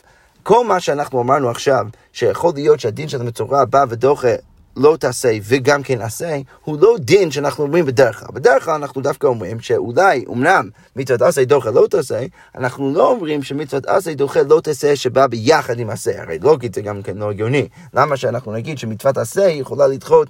כל 0.42 0.66
מה 0.66 0.80
שאנחנו 0.80 1.20
אמרנו 1.20 1.50
עכשיו, 1.50 1.86
שיכול 2.12 2.52
להיות 2.54 2.80
שהדין 2.80 3.08
של 3.08 3.20
המצורע 3.20 3.64
בא 3.64 3.84
ודוחה 3.88 4.34
לא 4.76 4.96
תעשה 5.00 5.32
וגם 5.42 5.82
כן 5.82 6.00
עשה, 6.00 6.38
הוא 6.64 6.78
לא 6.80 6.96
דין 6.98 7.30
שאנחנו 7.30 7.64
אומרים 7.64 7.86
בדרך 7.86 8.18
כלל. 8.20 8.28
בדרך 8.32 8.64
כלל 8.64 8.74
אנחנו 8.74 9.00
דווקא 9.00 9.26
אומרים 9.26 9.60
שאולי, 9.60 10.24
אמנם 10.32 10.68
מצוות 10.96 11.22
עשה 11.22 11.44
דוחה 11.44 11.70
לא 11.70 11.86
תעשה, 11.90 12.20
אנחנו 12.58 12.94
לא 12.94 13.10
אומרים 13.10 13.42
שמצוות 13.42 13.86
עשה 13.86 14.14
דוחה 14.14 14.42
לא 14.42 14.60
תעשה 14.60 14.96
שבא 14.96 15.26
ביחד 15.26 15.78
עם 15.78 15.90
עשה. 15.90 16.22
הרי 16.22 16.38
לוגית 16.38 16.74
זה 16.74 16.80
גם 16.80 17.02
כן 17.02 17.16
לא 17.16 17.30
הגיוני. 17.30 17.68
למה 17.94 18.16
שאנחנו 18.16 18.52
נגיד 18.52 18.78
שמצוות 18.78 19.18
עשה 19.18 19.48
יכולה 19.48 19.86
לדחות 19.86 20.28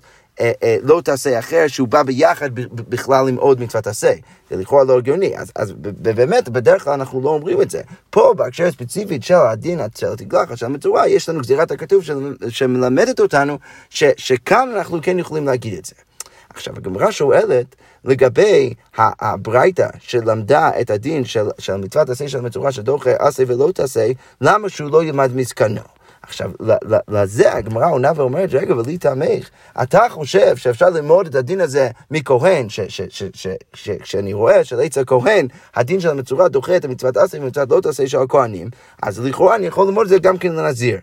לא 0.82 1.00
תעשה 1.00 1.38
אחר, 1.38 1.64
שהוא 1.68 1.88
בא 1.88 2.02
ביחד 2.02 2.50
בכלל 2.74 3.28
עם 3.28 3.36
עוד 3.36 3.60
מצוות 3.60 3.86
עשה. 3.86 4.12
זה 4.50 4.56
לכאורה 4.56 4.84
לא 4.84 4.98
הגיוני. 4.98 5.38
אז, 5.38 5.52
אז 5.56 5.72
באמת, 5.78 6.48
בדרך 6.48 6.84
כלל 6.84 6.92
אנחנו 6.92 7.20
לא 7.20 7.28
אומרים 7.30 7.62
את 7.62 7.70
זה. 7.70 7.80
פה, 8.10 8.34
בהקשר 8.36 8.64
הספציפית 8.64 9.22
של 9.22 9.34
הדין 9.34 9.80
של 9.98 10.12
התגלחת, 10.12 10.58
של 10.58 10.66
המצורע, 10.66 11.08
יש 11.08 11.28
לנו 11.28 11.40
גזירת 11.40 11.70
הכתוב 11.70 12.04
שמלמדת 12.48 13.20
אותנו 13.20 13.58
ש, 13.90 14.04
שכאן 14.16 14.72
אנחנו 14.76 14.98
כן 15.02 15.18
יכולים 15.18 15.46
להגיד 15.46 15.78
את 15.78 15.84
זה. 15.84 15.94
עכשיו, 16.50 16.74
הגמרא 16.76 17.10
שואלת 17.10 17.76
לגבי 18.04 18.74
הברייתא 18.96 19.88
שלמדה 19.98 20.70
את 20.80 20.90
הדין 20.90 21.24
של, 21.24 21.46
של 21.58 21.76
מצוות 21.76 22.10
עשה 22.10 22.28
של 22.28 22.38
המצורע 22.38 22.72
שדוחה 22.72 23.10
עשה 23.18 23.42
ולא 23.46 23.70
תעשה, 23.74 24.10
למה 24.40 24.68
שהוא 24.68 24.90
לא 24.90 25.04
ילמד 25.04 25.36
מזקנו? 25.36 25.80
עכשיו, 26.26 26.50
לזה 27.08 27.54
הגמרא 27.54 27.90
עונה 27.90 28.12
ואומרת, 28.16 28.50
רגע, 28.52 28.76
ולי 28.76 28.98
תעמך, 28.98 29.50
אתה 29.82 30.02
חושב 30.10 30.56
שאפשר 30.56 30.90
ללמוד 30.90 31.26
את 31.26 31.34
הדין 31.34 31.60
הזה 31.60 31.88
מכהן, 32.10 32.66
שאני 34.04 34.32
רואה 34.32 34.64
של 34.64 34.80
עץ 34.80 34.98
הכהן, 34.98 35.48
הדין 35.74 36.00
של 36.00 36.10
המצורע 36.10 36.48
דוחה 36.48 36.76
את 36.76 36.84
המצוות 36.84 37.16
עשה 37.16 37.38
ומצוות 37.40 37.70
לא 37.70 37.80
תעשה 37.80 38.08
של 38.08 38.18
הכהנים, 38.18 38.68
אז 39.02 39.20
לכאורה 39.20 39.56
אני 39.56 39.66
יכול 39.66 39.86
ללמוד 39.86 40.02
את 40.02 40.08
זה 40.08 40.18
גם 40.18 40.38
כן 40.38 40.52
לנזיר. 40.52 40.98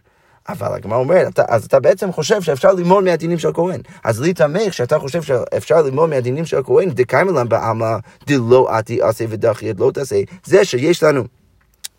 אבל 0.49 0.67
הגמרא 0.73 0.97
אומרת, 0.97 1.39
אז 1.39 1.65
אתה 1.65 1.79
בעצם 1.79 2.11
חושב 2.11 2.41
שאפשר 2.41 2.73
ללמוד 2.73 3.03
מהדינים 3.03 3.39
של 3.39 3.47
הכהן. 3.47 3.81
אז 4.03 4.21
לי 4.21 4.33
תמך 4.33 4.73
שאתה 4.73 4.99
חושב 4.99 5.21
שאפשר 5.21 5.81
ללמוד 5.81 6.09
מהדינים 6.09 6.45
של 6.45 6.57
הכהן, 6.57 6.89
דקיימה 6.89 7.31
להם 7.31 7.49
בעלמא 7.49 7.95
דלא 8.27 8.67
עתי 8.69 9.01
עשה 9.01 9.25
ודחי 9.29 9.73
לא 9.79 9.91
תעשה. 9.93 10.21
זה 10.45 10.65
שיש 10.65 11.03
לנו 11.03 11.23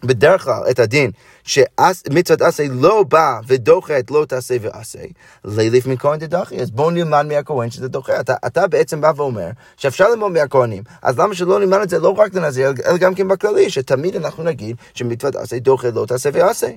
בדרך 0.05 0.45
כלל 0.45 0.63
את 0.71 0.79
הדין 0.79 1.11
שמצוות 1.45 2.43
עשה 2.43 2.65
לא 2.71 3.05
בא 3.09 3.41
ודוחה 3.47 3.99
את 3.99 4.11
לא 4.11 4.25
תעשה 4.29 4.57
ועשה, 4.61 4.99
ליליף 5.45 5.87
מכהן 5.87 6.19
דדחי, 6.19 6.61
אז 6.61 6.71
בואו 6.71 6.91
נלמד 6.91 7.27
מהכהן 7.29 7.71
שזה 7.71 7.89
דוחה. 7.89 8.21
אתה, 8.21 8.35
אתה 8.47 8.67
בעצם 8.67 9.01
בא 9.01 9.13
ואומר 9.17 9.49
שאפשר 9.77 10.11
ללמוד 10.11 10.33
מהכהנים, 10.33 10.83
אז 11.03 11.19
למה 11.19 11.35
שלא 11.35 11.61
נלמד 11.61 11.81
את 11.81 11.89
זה 11.89 11.99
לא 11.99 12.09
רק 12.09 12.35
לנזיר, 12.35 12.73
אלא 12.87 12.97
גם 12.97 13.15
כן 13.15 13.29
בכללי, 13.29 13.71
שתמיד 13.71 14.17
אנחנו 14.17 14.43
נגיד 14.43 14.77
שמצוות 14.95 15.37
עשה 15.37 15.59
דוחה 15.59 15.89
לא 15.95 16.07
תעשה 16.07 16.31
ועשה. 16.33 16.69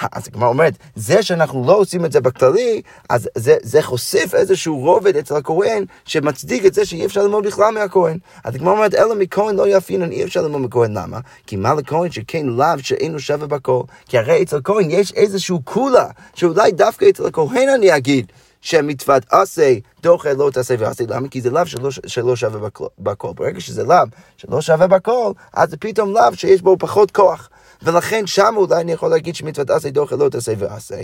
אז 0.00 0.28
הגמרא 0.28 0.48
אומרת, 0.48 0.74
זה 0.94 1.22
שאנחנו 1.22 1.64
לא 1.66 1.76
עושים 1.76 2.04
את 2.04 2.12
זה 2.12 2.20
בכללי, 2.20 2.82
אז 3.08 3.28
זה, 3.36 3.56
זה 3.62 3.82
חושף 3.82 4.34
איזשהו 4.34 4.78
רובד 4.78 5.16
אצל 5.16 5.36
הכהן 5.36 5.84
שמצדיק 6.04 6.66
את 6.66 6.74
זה 6.74 6.86
שאי 6.86 7.06
אפשר 7.06 7.22
ללמוד 7.22 7.46
בכלל 7.46 7.74
מהכהן. 7.74 8.18
אז 8.44 8.54
הגמרא 8.54 8.72
אומרת, 8.72 8.94
אלא 8.94 9.14
מכהן 9.14 9.56
לא 9.56 9.76
יפינן, 9.76 10.10
אי 10.12 10.24
אפשר 10.24 10.42
ללמוד 10.42 10.60
מכהן, 10.60 10.98
למה? 10.98 11.18
כי 11.46 11.56
מה 11.56 11.74
לכהן 11.74 12.10
שכן 12.10 12.46
לאו 12.46 12.78
שאינו 12.78 13.20
שווה 13.20 13.46
בכל? 13.46 13.82
כי 14.08 14.18
הרי 14.18 14.42
אצל 14.42 14.60
כהן 14.64 14.90
יש 14.90 15.12
איזשהו 15.12 15.62
קולה, 15.62 16.06
שאולי 16.34 16.72
דווקא 16.72 17.08
אצל 17.08 17.26
הכהן 17.26 17.68
אני 17.68 17.96
אגיד. 17.96 18.32
שמצוות 18.60 19.22
עשה 19.30 19.74
דוחה 20.02 20.32
לא 20.32 20.50
תעשה 20.50 20.74
ועשה, 20.78 21.04
למה? 21.08 21.28
כי 21.28 21.40
זה 21.40 21.50
לאו 21.50 21.66
שלא, 21.66 21.90
שלא 22.06 22.36
שווה 22.36 22.68
בכל. 22.98 23.32
ברגע 23.34 23.60
שזה 23.60 23.84
לאו 23.84 23.96
שלא 24.36 24.60
שווה 24.60 24.86
בכל, 24.86 25.32
אז 25.52 25.70
זה 25.70 25.76
פתאום 25.76 26.10
לאו 26.12 26.34
שיש 26.34 26.62
בו 26.62 26.76
פחות 26.78 27.10
כוח. 27.10 27.48
ולכן 27.84 28.26
שם 28.26 28.54
אולי 28.56 28.80
אני 28.80 28.92
יכול 28.92 29.10
להגיד 29.10 29.34
שמצוות 29.34 29.70
עשה 29.70 29.90
דוחה 29.90 30.16
לא 30.16 30.28
תעשה 30.28 30.52
ועשה, 30.58 30.96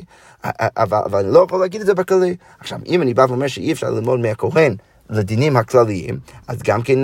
אבל, 0.44 0.98
אבל 1.04 1.18
אני 1.24 1.34
לא 1.34 1.44
יכול 1.48 1.60
להגיד 1.60 1.80
את 1.80 1.86
זה 1.86 1.94
בכללי. 1.94 2.36
עכשיו, 2.60 2.78
אם 2.86 3.02
אני 3.02 3.14
בא 3.14 3.26
ואומר 3.28 3.46
שאי 3.46 3.72
אפשר 3.72 3.90
ללמוד 3.90 4.20
מהכהן 4.20 4.76
לדינים 5.10 5.56
הכלליים, 5.56 6.18
אז 6.48 6.62
גם 6.62 6.82
כן, 6.82 6.98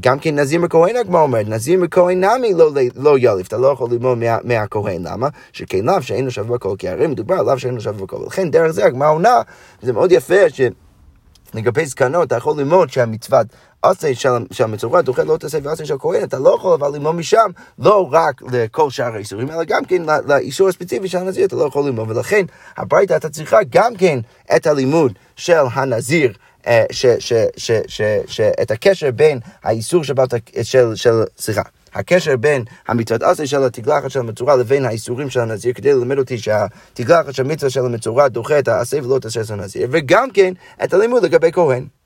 גם 0.00 0.18
כן 0.18 0.38
נזיר 0.38 0.60
מכהן 0.60 0.96
הגמרא 0.96 1.22
אומרת, 1.22 1.48
נזיר 1.48 1.80
מכהן 1.80 2.24
נמי 2.24 2.54
לא, 2.54 2.70
לא 2.96 3.18
יליף, 3.18 3.48
אתה 3.48 3.58
לא 3.58 3.66
יכול 3.66 3.90
ללמוד 3.90 4.18
מה, 4.18 4.36
מהכהן, 4.44 5.06
למה? 5.06 5.28
שכן 5.52 5.84
לאו 5.84 6.02
שאינו 6.02 6.30
שווה 6.30 6.56
בכל, 6.56 6.74
כי 6.78 6.88
הרי 6.88 7.06
מדובר 7.06 7.34
על 7.34 7.46
לאו 7.46 7.58
שאינו 7.58 7.80
שווה 7.80 8.02
בכל, 8.04 8.16
ולכן 8.16 8.50
דרך 8.50 8.70
זה 8.70 8.84
הגמרא 8.84 9.10
עונה, 9.10 9.42
זה 9.82 9.92
מאוד 9.92 10.12
יפה 10.12 10.50
ש... 10.50 10.60
לגבי 11.54 11.86
זקנות, 11.86 12.26
אתה 12.26 12.36
יכול 12.36 12.58
ללמוד 12.58 12.90
שהמצוות 12.90 13.46
עשה 13.82 14.14
של, 14.14 14.28
המצורע 14.64 15.00
דוחה 15.00 15.22
לא 15.24 15.36
תעשה 15.36 15.58
ועשה 15.62 15.84
של 15.84 15.98
כהן, 15.98 16.22
אתה 16.22 16.38
לא 16.38 16.54
יכול 16.54 16.74
אבל 16.74 16.92
ללמוד 16.92 17.14
משם 17.14 17.50
לא 17.78 18.08
רק 18.12 18.42
לכל 18.52 18.90
שאר 18.90 19.14
האיסורים, 19.14 19.50
אלא 19.50 19.64
גם 19.64 19.84
כן 19.84 20.02
לאיסור 20.26 20.68
הספציפי 20.68 21.08
של 21.08 21.18
הנזיר, 21.18 21.46
אתה 21.46 21.56
לא 21.56 21.64
יכול 21.64 21.84
ללמוד, 21.84 22.10
ולכן 22.10 22.46
הברייתא 22.76 23.16
אתה 23.16 23.28
צריכה 23.28 23.58
גם 23.70 23.96
כן 23.96 24.18
את 24.56 24.66
הלימוד 24.66 25.12
של 25.36 25.64
הנזיר. 25.72 26.32
אה, 26.66 26.84
שאת 28.26 28.70
הקשר 28.70 29.10
בין 29.10 29.40
האיסור 29.62 30.04
של, 30.04 30.14
של, 30.62 30.94
של 30.94 31.22
סליחה, 31.38 31.62
הקשר 31.98 32.36
בין 32.36 32.64
המצוות 32.88 33.22
עשה 33.22 33.46
של 33.46 33.64
התגלחת 33.64 34.10
של 34.10 34.20
המצורע 34.20 34.56
לבין 34.56 34.84
האיסורים 34.84 35.30
של 35.30 35.40
הנזיר, 35.40 35.72
כדי 35.72 35.92
ללמד 35.92 36.18
אותי 36.18 36.38
שהתגלחת 36.38 37.34
של 37.34 37.42
המצווה 37.42 37.70
של 37.70 37.84
המצורע 37.84 38.28
דוחה 38.28 38.58
את 38.58 38.68
העשה 38.68 38.98
ולא 39.04 39.18
תעשה 39.18 39.44
של 39.44 39.54
הנזיר, 39.54 39.88
וגם 39.90 40.30
כן 40.30 40.52
את 40.84 40.94
הלימוד 40.94 41.22
לגבי 41.22 41.52
כהן. 41.52 41.97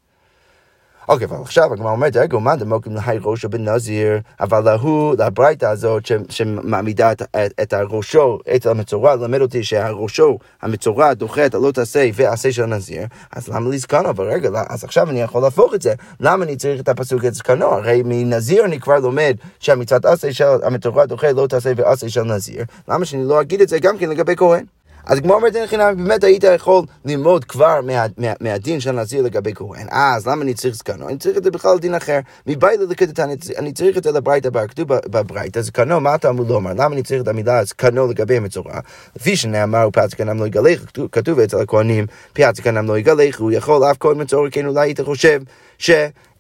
אוקיי, 1.09 1.27
אבל 1.27 1.37
עכשיו 1.43 1.73
הגמרא 1.73 1.91
אומרת, 1.91 2.17
רגע, 2.17 2.39
מה 2.39 2.57
דמוקים 2.57 2.95
להי 2.95 3.19
ראשו 3.23 3.49
בנזיר, 3.49 4.19
אבל 4.41 4.61
להוא, 4.61 5.15
לברייתא 5.19 5.67
הזאת 5.67 6.11
שמעמידה 6.29 7.13
את, 7.13 7.23
את, 7.23 7.53
את 7.63 7.73
הראשו, 7.73 8.39
את 8.57 8.67
המצורע, 8.67 9.15
ללמד 9.17 9.41
אותי 9.41 9.65
שהראשו, 9.65 10.39
המצורע, 10.63 11.15
דוחה 11.15 11.47
את 11.47 11.55
הלא 11.55 11.71
תעשה 11.71 12.11
ועשה 12.15 12.53
של 12.53 12.63
הנזיר, 12.63 13.03
אז 13.33 13.49
למה 13.49 13.71
לי 13.71 13.79
זקנו? 13.79 14.11
אבל 14.11 14.25
רגע, 14.25 14.51
אז 14.69 14.85
עכשיו 14.85 15.11
אני 15.11 15.21
יכול 15.21 15.43
להפוך 15.43 15.75
את 15.75 15.83
זה. 15.83 15.95
למה 16.21 16.45
אני 16.45 16.57
צריך 16.57 16.81
את 16.81 16.89
הפסוק 16.89 17.25
את 17.25 17.35
זקנו? 17.35 17.67
הרי 17.67 18.03
מנזיר 18.05 18.65
אני 18.65 18.81
כבר 18.81 18.99
לומד 18.99 19.37
שהמצוות 19.61 20.05
עשה 20.05 20.33
של 20.33 20.45
המצורע 20.63 21.05
דוחה 21.05 21.33
לא 21.33 21.47
תעשה 21.47 21.73
ועשה 21.77 22.09
של 22.09 22.23
נזיר. 22.23 22.65
למה 22.89 23.05
שאני 23.05 23.25
לא 23.25 23.41
אגיד 23.41 23.61
את 23.61 23.69
זה 23.69 23.79
גם 23.79 23.99
כן 23.99 24.11
לגבי 24.11 24.37
כהן? 24.37 24.65
אז 25.07 25.19
הגמרא 25.19 25.37
אומרת 25.37 25.57
אין 25.57 25.67
חינם, 25.67 25.97
באמת 25.97 26.25
היית 26.25 26.45
יכול 26.45 26.85
ללמוד 27.05 27.45
כבר 27.45 27.81
מה, 27.81 28.07
מה, 28.19 28.33
מהדין 28.41 28.81
של 28.81 28.91
הנזיר 28.99 29.23
לגבי 29.23 29.55
כהן. 29.55 29.89
אה, 29.93 30.15
אז 30.17 30.27
למה 30.27 30.43
אני 30.43 30.55
צריך 30.55 30.75
זקנו? 30.75 31.09
אני 31.09 31.19
צריך 31.19 31.37
את 31.37 31.45
זה 31.45 31.51
בכלל 31.51 31.77
לדין 31.77 31.95
אחר. 31.95 32.21
מביילה 32.47 32.85
לקטטן, 32.85 33.29
אני 33.59 33.73
צריך 33.73 33.99
את 33.99 34.05
זה 34.05 34.13
לברייתא 34.13 34.51
בר, 34.51 34.67
כתוב 34.67 34.89
בברייתא, 34.89 35.61
זקנו, 35.61 36.01
מה 36.01 36.15
אתה 36.15 36.29
אמור 36.29 36.47
לומר? 36.49 36.73
למה 36.73 36.95
אני 36.95 37.03
צריך 37.03 37.23
את 37.23 37.29
המילה 37.29 37.65
זקנו 37.65 38.07
לגבי 38.07 38.37
המצורע? 38.37 38.81
לפי 39.17 39.37
שנאמר, 39.37 39.89
פעת 39.93 40.11
זקנם 40.11 40.39
לא 40.39 40.47
יגלך, 40.47 40.85
כתוב 41.13 41.39
אצל 41.39 41.61
הכהנים, 41.61 42.07
פעת 42.33 42.57
זקנם 42.57 42.87
לא 42.87 42.99
יגלך, 42.99 43.41
הוא 43.41 43.53
יכול 43.53 43.91
אף 43.91 43.97
כהן 44.01 44.21
מצורע, 44.21 44.51
כן 44.51 44.67
אולי 44.67 44.81
היית 44.81 45.01
חושב 45.01 45.41
ש... 45.79 45.91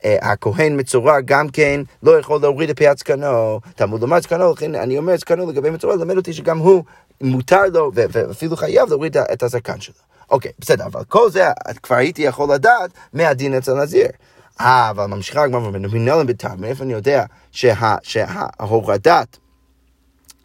הכהן 0.05 0.81
מצורע 0.81 1.21
גם 1.21 1.49
כן 1.49 1.81
לא 2.03 2.19
יכול 2.19 2.41
להוריד 2.41 2.71
את 2.71 2.79
פאת 2.79 2.99
זקנו, 2.99 3.61
תלמוד 3.75 4.01
לומר 4.01 4.21
זקנו, 4.21 4.53
לכן 4.53 4.75
אני 4.75 4.99
אומר 4.99 5.17
זקנו 5.17 5.51
לגבי 5.51 5.71
מצורע, 5.71 5.97
למד 5.97 6.17
אותי 6.17 6.33
שגם 6.33 6.59
הוא 6.59 6.85
מותר 7.23 7.63
לו 7.73 7.91
ואפילו 7.95 8.57
חייב 8.57 8.89
להוריד 8.89 9.17
את 9.17 9.43
הזקן 9.43 9.81
שלו. 9.81 9.95
אוקיי, 10.31 10.53
בסדר, 10.59 10.87
אבל 10.87 11.05
כל 11.05 11.31
זה 11.31 11.47
כבר 11.83 11.97
הייתי 11.97 12.23
יכול 12.23 12.55
לדעת 12.55 12.91
מהדין 13.13 13.55
אצל 13.55 13.75
נזיר. 13.75 14.09
אה, 14.61 14.91
אבל 14.91 15.07
ממשיכה 15.07 15.43
הגמרא 15.43 15.71
מנהלם 15.71 16.27
בתר, 16.27 16.55
מאיפה 16.59 16.85
אני 16.85 16.93
יודע 16.93 17.25
שההורדת 18.03 19.39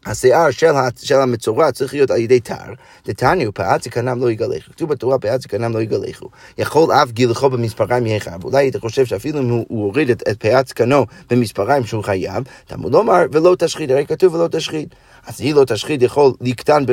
השיער 0.06 0.52
של, 0.52 0.72
של 1.02 1.16
המצורע 1.16 1.72
צריך 1.72 1.94
להיות 1.94 2.12
על 2.12 2.18
ידי 2.18 2.40
תר, 2.40 2.74
דתניא 3.06 3.50
פאת 3.54 3.84
זקנם 3.84 4.20
לא 4.20 4.32
יגלחו. 4.32 4.72
כתוב 4.72 4.90
בתורה 4.90 5.20
פאת 5.20 5.42
זקנם 5.42 5.74
לא 5.74 5.82
יגלחו. 5.82 6.30
יכול 6.58 6.92
אף 6.92 7.12
גילחו 7.12 7.50
במספריים 7.50 8.06
יהיה 8.06 8.20
חייב. 8.20 8.44
אולי 8.44 8.58
היית 8.58 8.76
חושב 8.76 9.06
שאפילו 9.06 9.40
אם 9.40 9.50
הוא, 9.50 9.66
הוריד 9.70 10.10
את, 10.10 10.24
את 10.30 10.40
פאת 10.40 10.68
זקנו 10.68 11.06
במספריים 11.30 11.86
שהוא 11.86 12.04
חייב, 12.04 12.44
תמוד 12.68 12.94
לומר 12.94 13.26
ולא 13.32 13.56
תשחית, 13.60 13.92
הרי 13.92 14.06
כתוב 14.06 14.34
ולא 14.34 14.48
תשחית. 14.48 14.96
אז 15.28 15.42
היא 15.42 15.56
לא 15.56 15.66
תשחית 15.66 16.02
יכול 16.02 16.34
לקטן 16.42 16.86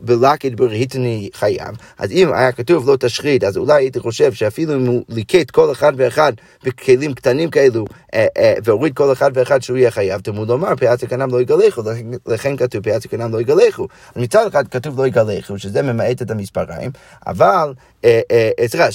בלקט 0.00 0.52
ברהיטני 0.52 1.30
חייב. 1.34 1.76
אז 1.98 2.12
אם 2.12 2.32
היה 2.32 2.52
כתוב 2.52 2.90
לא 2.90 2.96
תשחית, 2.96 3.44
אז 3.44 3.56
אולי 3.56 3.74
הייתי 3.74 4.00
חושב 4.00 4.32
שאפילו 4.32 4.74
אם 4.74 4.86
הוא 4.86 5.02
ליקט 5.08 5.50
כל 5.50 5.72
אחד 5.72 5.92
ואחד 5.96 6.32
בכלים 6.64 7.14
קטנים 7.14 7.50
כאלו, 7.50 7.84
אה, 8.14 8.26
אה, 8.38 8.54
והוריד 8.64 8.94
כל 8.94 9.12
אחד 9.12 9.30
ואחד 9.34 9.62
שהוא 9.62 9.76
יהיה 9.76 9.90
חייב, 9.90 10.20
תמוד 10.20 10.48
לומר 10.48 10.76
פאת 10.76 10.98
זקנם 10.98 11.30
לא 11.30 11.40
יגלחו, 11.40 11.82
לכן 12.26 12.56
כתוב 12.56 12.82
פאת 12.82 13.02
זקנם 13.02 13.32
לא 13.32 13.40
יגלחו. 13.40 13.86
אז 14.14 14.22
מצד 14.22 14.46
אחד 14.46 14.68
כתוב 14.68 15.00
לא 15.00 15.06
יגלחו, 15.06 15.58
שזה 15.58 15.82
ממעט 15.82 16.22
את 16.22 16.30
המספריים, 16.30 16.90
אבל, 17.26 17.74
אה, 18.04 18.20
סליחה, 18.66 18.88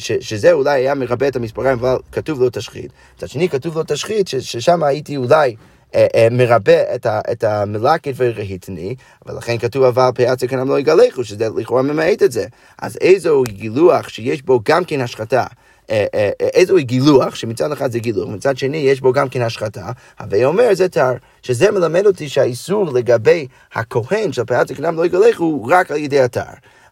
שזה 0.00 0.52
אולי 0.52 0.80
היה 0.80 0.94
מרבה 0.94 1.28
את 1.28 1.36
המספריים, 1.36 1.78
אבל 1.78 1.96
כתוב 2.12 2.42
לא 2.42 2.50
תשחית. 2.50 2.92
מצד 3.16 3.28
שני 3.28 3.48
כתוב 3.48 3.78
לא 3.78 3.82
תשחית, 3.82 4.28
ששם 4.28 4.82
הייתי 4.82 5.16
אולי... 5.16 5.56
אה, 5.94 6.06
אה, 6.14 6.28
מרבה 6.30 6.94
את, 6.94 7.06
את 7.06 7.44
המלקת 7.44 8.12
והרהיטני, 8.16 8.94
ולכן 9.26 9.58
כתוב 9.58 9.84
אבל 9.84 10.10
פאת 10.14 10.38
זקנם 10.38 10.68
לא 10.68 10.78
יגלחו, 10.78 11.24
שזה 11.24 11.48
לכאורה 11.56 11.82
ממעט 11.82 12.22
את 12.22 12.32
זה. 12.32 12.46
אז 12.82 12.98
איזו 13.00 13.42
גילוח 13.48 14.08
שיש 14.08 14.42
בו 14.42 14.60
גם 14.64 14.84
כן 14.84 15.00
השחתה. 15.00 15.44
אה, 15.90 16.30
איזו 16.40 16.76
גילוח, 16.78 17.34
שמצד 17.34 17.72
אחד 17.72 17.92
זה 17.92 17.98
גילוח, 17.98 18.28
מצד 18.28 18.56
שני 18.58 18.76
יש 18.76 19.00
בו 19.00 19.12
גם 19.12 19.28
כן 19.28 19.42
השחתה, 19.42 19.90
הווי 20.20 20.44
אומר 20.44 20.74
זה 20.74 20.88
תר, 20.88 21.12
שזה 21.42 21.70
מלמד 21.70 22.06
אותי 22.06 22.28
שהאיסור 22.28 22.92
לגבי 22.92 23.46
הכהן 23.74 24.32
של 24.32 24.44
פאת 24.44 24.68
זקנם 24.68 24.96
לא 24.96 25.06
יגלחו 25.06 25.44
הוא 25.44 25.72
רק 25.72 25.90
על 25.90 25.96
ידי 25.96 26.20
התר. 26.20 26.42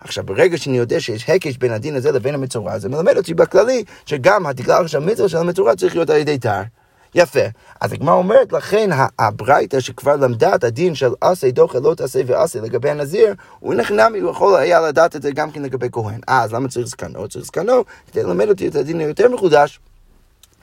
עכשיו, 0.01 0.25
ברגע 0.25 0.59
שאני 0.59 0.79
יודע 0.79 1.01
שיש 1.01 1.31
הקש 1.31 1.57
בין 1.57 1.73
הדין 1.73 1.95
הזה 1.95 2.13
לבין 2.13 2.35
המצורע, 2.35 2.79
זה 2.79 2.89
מלמד 2.89 3.17
אותי 3.17 3.35
בכללי 3.35 3.85
שגם 4.07 4.47
התגלח 4.47 4.87
של 4.87 4.99
המצווה 4.99 5.29
של 5.29 5.37
המצורע 5.37 5.77
צריך 5.77 5.97
להיות 5.97 6.11
על 6.11 6.17
ידי 6.17 6.39
תר. 6.39 6.63
יפה. 7.15 7.41
אז 7.81 7.93
הגמרא 7.93 8.15
אומרת, 8.15 8.53
לכן 8.53 8.91
הברייתא 9.19 9.81
שכבר 9.81 10.17
למדה 10.17 10.55
את 10.55 10.65
הדין 10.65 10.95
של 10.95 11.11
עשה 11.21 11.51
דוחה 11.51 11.79
לא 11.79 11.95
תעשה 11.95 12.21
ועשה 12.27 12.61
לגבי 12.61 12.91
הנזיר, 12.91 13.35
הוא 13.59 13.75
הוא 14.21 14.31
יכול 14.31 14.57
היה 14.57 14.81
לדעת 14.81 15.17
את 15.17 15.23
זה 15.23 15.31
גם 15.31 15.51
כן 15.51 15.63
לגבי 15.63 15.89
כהן. 15.93 16.21
אה, 16.29 16.43
אז 16.43 16.53
למה 16.53 16.69
צריך 16.69 16.87
זקנו? 16.87 17.29
צריך 17.29 17.45
זקנו 17.45 17.85
כדי 18.13 18.23
ללמד 18.23 18.49
אותי 18.49 18.69
את 18.69 18.75
הדין 18.75 19.01
היותר 19.01 19.29
מחודש. 19.29 19.81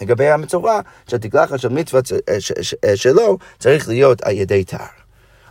לגבי 0.02 0.30
המצורע, 0.30 0.82
שהתגלחת 1.08 1.60
של 1.60 1.70
מצווה 1.70 2.02
שלו 2.96 3.38
צריך 3.60 3.88
להיות 3.88 4.22
על 4.22 4.32
ידי 4.32 4.64
תער. 4.64 5.05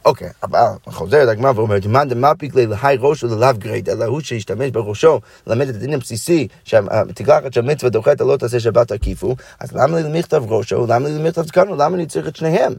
אוקיי, 0.04 0.28
אבל 0.42 0.58
חוזר 0.86 1.24
לגמרא 1.24 1.52
ואומר, 1.56 1.78
דמאן 1.78 2.08
דמפיק 2.08 2.54
ליה 2.54 2.96
ראשו 3.00 3.26
ללאו 3.26 3.48
גרידא, 3.58 3.90
אלא 3.90 4.04
הוא 4.04 4.20
שהשתמש 4.20 4.70
בראשו 4.70 5.20
ללמד 5.46 5.68
את 5.68 5.74
הדין 5.74 5.94
הבסיסי, 5.94 6.48
שהתגלחת 6.64 7.52
של 7.52 7.60
מצווה 7.60 7.90
דוחת 7.90 8.20
לא 8.20 8.36
תעשה 8.36 8.60
של 8.60 8.92
תקיפו, 8.92 9.37
אז 9.60 9.72
למה 9.72 9.96
לי 9.96 10.02
למכתב 10.02 10.42
ראשו, 10.52 10.86
למה 10.86 11.08
לי 11.08 11.18
למכתב 11.18 11.42
זקנו, 11.42 11.76
למה 11.76 11.96
אני 11.96 12.06
צריך 12.06 12.28
את 12.28 12.36
שניהם? 12.36 12.72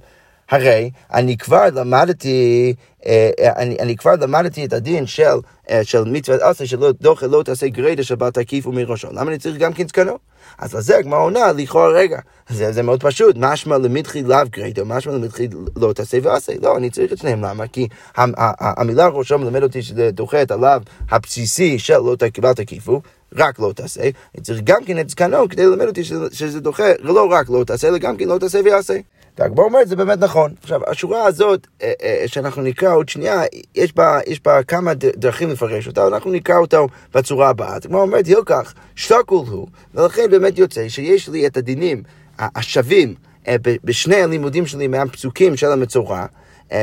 הרי 0.50 0.92
אני 1.14 1.38
כבר 1.38 1.66
למדתי, 1.74 2.74
אה, 3.06 3.30
אה, 3.40 3.52
אני, 3.56 3.78
אני 3.80 3.96
כבר 3.96 4.14
למדתי 4.22 4.66
את 4.66 4.74
הדין 4.74 5.06
של, 5.06 5.24
אה, 5.70 5.84
של 5.84 6.04
מצוות 6.04 6.42
עשה 6.42 6.66
שלא 6.66 6.92
דוחה 6.92 7.28
לא 7.28 7.44
תעשה 7.44 7.68
גרידה 7.68 8.16
בת 8.16 8.38
עקיף 8.38 8.68
ומראשו. 8.68 9.08
למה 9.12 9.32
אני 9.32 9.40
צריך 9.40 9.58
גם 9.58 9.74
כן 9.74 9.88
זקנו? 9.88 10.18
אז 10.60 10.76
לזה 10.76 10.98
הגמרא 10.98 11.20
עונה, 11.20 11.52
לכאורה 11.52 11.88
רגע, 11.88 12.20
זה, 12.50 12.72
זה 12.72 12.84
מאוד 12.84 13.04
פשוט, 13.04 13.36
משמע 13.40 13.78
למדחי 13.78 14.24
לאו 14.24 14.38
גרידה, 14.50 14.84
משמע 14.84 15.14
למדחי 15.14 15.48
לא 15.76 15.94
תעשה 15.94 16.18
ועשה. 16.24 16.54
לא, 16.62 16.78
אני 16.78 16.90
צריך 16.90 17.14
את 17.14 17.18
שניהם, 17.18 17.42
למה? 17.42 17.68
כי 17.68 17.88
המילה 18.16 19.08
ראשו 19.08 19.38
מלמד 19.38 19.64
אותי 19.64 19.82
שזה 19.82 20.12
דוחה 20.12 20.42
את 20.42 20.52
הלאו 20.52 20.80
הבסיסי 21.10 21.80
של 21.80 21.98
לא 22.44 22.54
תקיפו, 22.56 23.02
רק 23.36 23.60
לא 23.60 23.72
תעשה, 23.76 24.02
אני 24.36 24.44
צריך 24.44 24.62
גם 24.64 24.84
כן 24.86 25.00
את 25.00 25.10
זקנו 25.10 25.50
כדי 25.50 25.66
ללמד 25.66 25.86
אותי 25.86 26.04
שזה, 26.04 26.26
שזה 26.32 26.60
דוחה 26.60 26.84
לא 27.00 27.32
רק 27.32 27.50
לא 27.50 27.64
תעשה, 27.64 27.88
אלא 27.88 27.98
גם 27.98 28.18
כן 28.18 28.28
לא 28.28 28.38
תעשה 28.38 28.60
ויעשה. 28.66 28.98
והגמרא 29.38 29.66
אומרת, 29.66 29.88
זה 29.88 29.96
באמת 29.96 30.20
נכון. 30.20 30.54
עכשיו, 30.62 30.82
השורה 30.88 31.26
הזאת, 31.26 31.68
אה, 31.82 31.94
אה, 32.04 32.24
שאנחנו 32.28 32.62
נקרא 32.62 32.96
עוד 32.96 33.10
שנייה, 33.10 33.42
יש 33.76 33.96
בה, 33.96 34.20
יש 34.28 34.44
בה 34.44 34.64
כמה 34.64 34.94
דרכים 34.94 35.50
לפרש 35.50 35.88
אותה, 35.88 36.08
אנחנו 36.08 36.32
נקרא 36.32 36.58
אותה 36.58 36.78
בצורה 37.14 37.50
הבאה. 37.50 37.76
הגמרא 37.76 38.02
אומרת, 38.02 38.28
ילקח, 38.28 38.74
שתקול 38.96 39.46
הוא, 39.48 39.68
ולכן 39.94 40.32
באמת 40.32 40.58
יוצא 40.58 40.90
שיש 40.90 41.30
לי 41.30 41.48
את 41.48 41.58
הדינים 41.58 42.04
השווים 42.40 43.16
אה, 43.48 43.56
בשני 43.84 44.16
הלימודים 44.16 44.66
שלי 44.66 44.88
מהפסוקים 44.88 45.58
של 45.58 45.72
המצורע. 45.72 46.26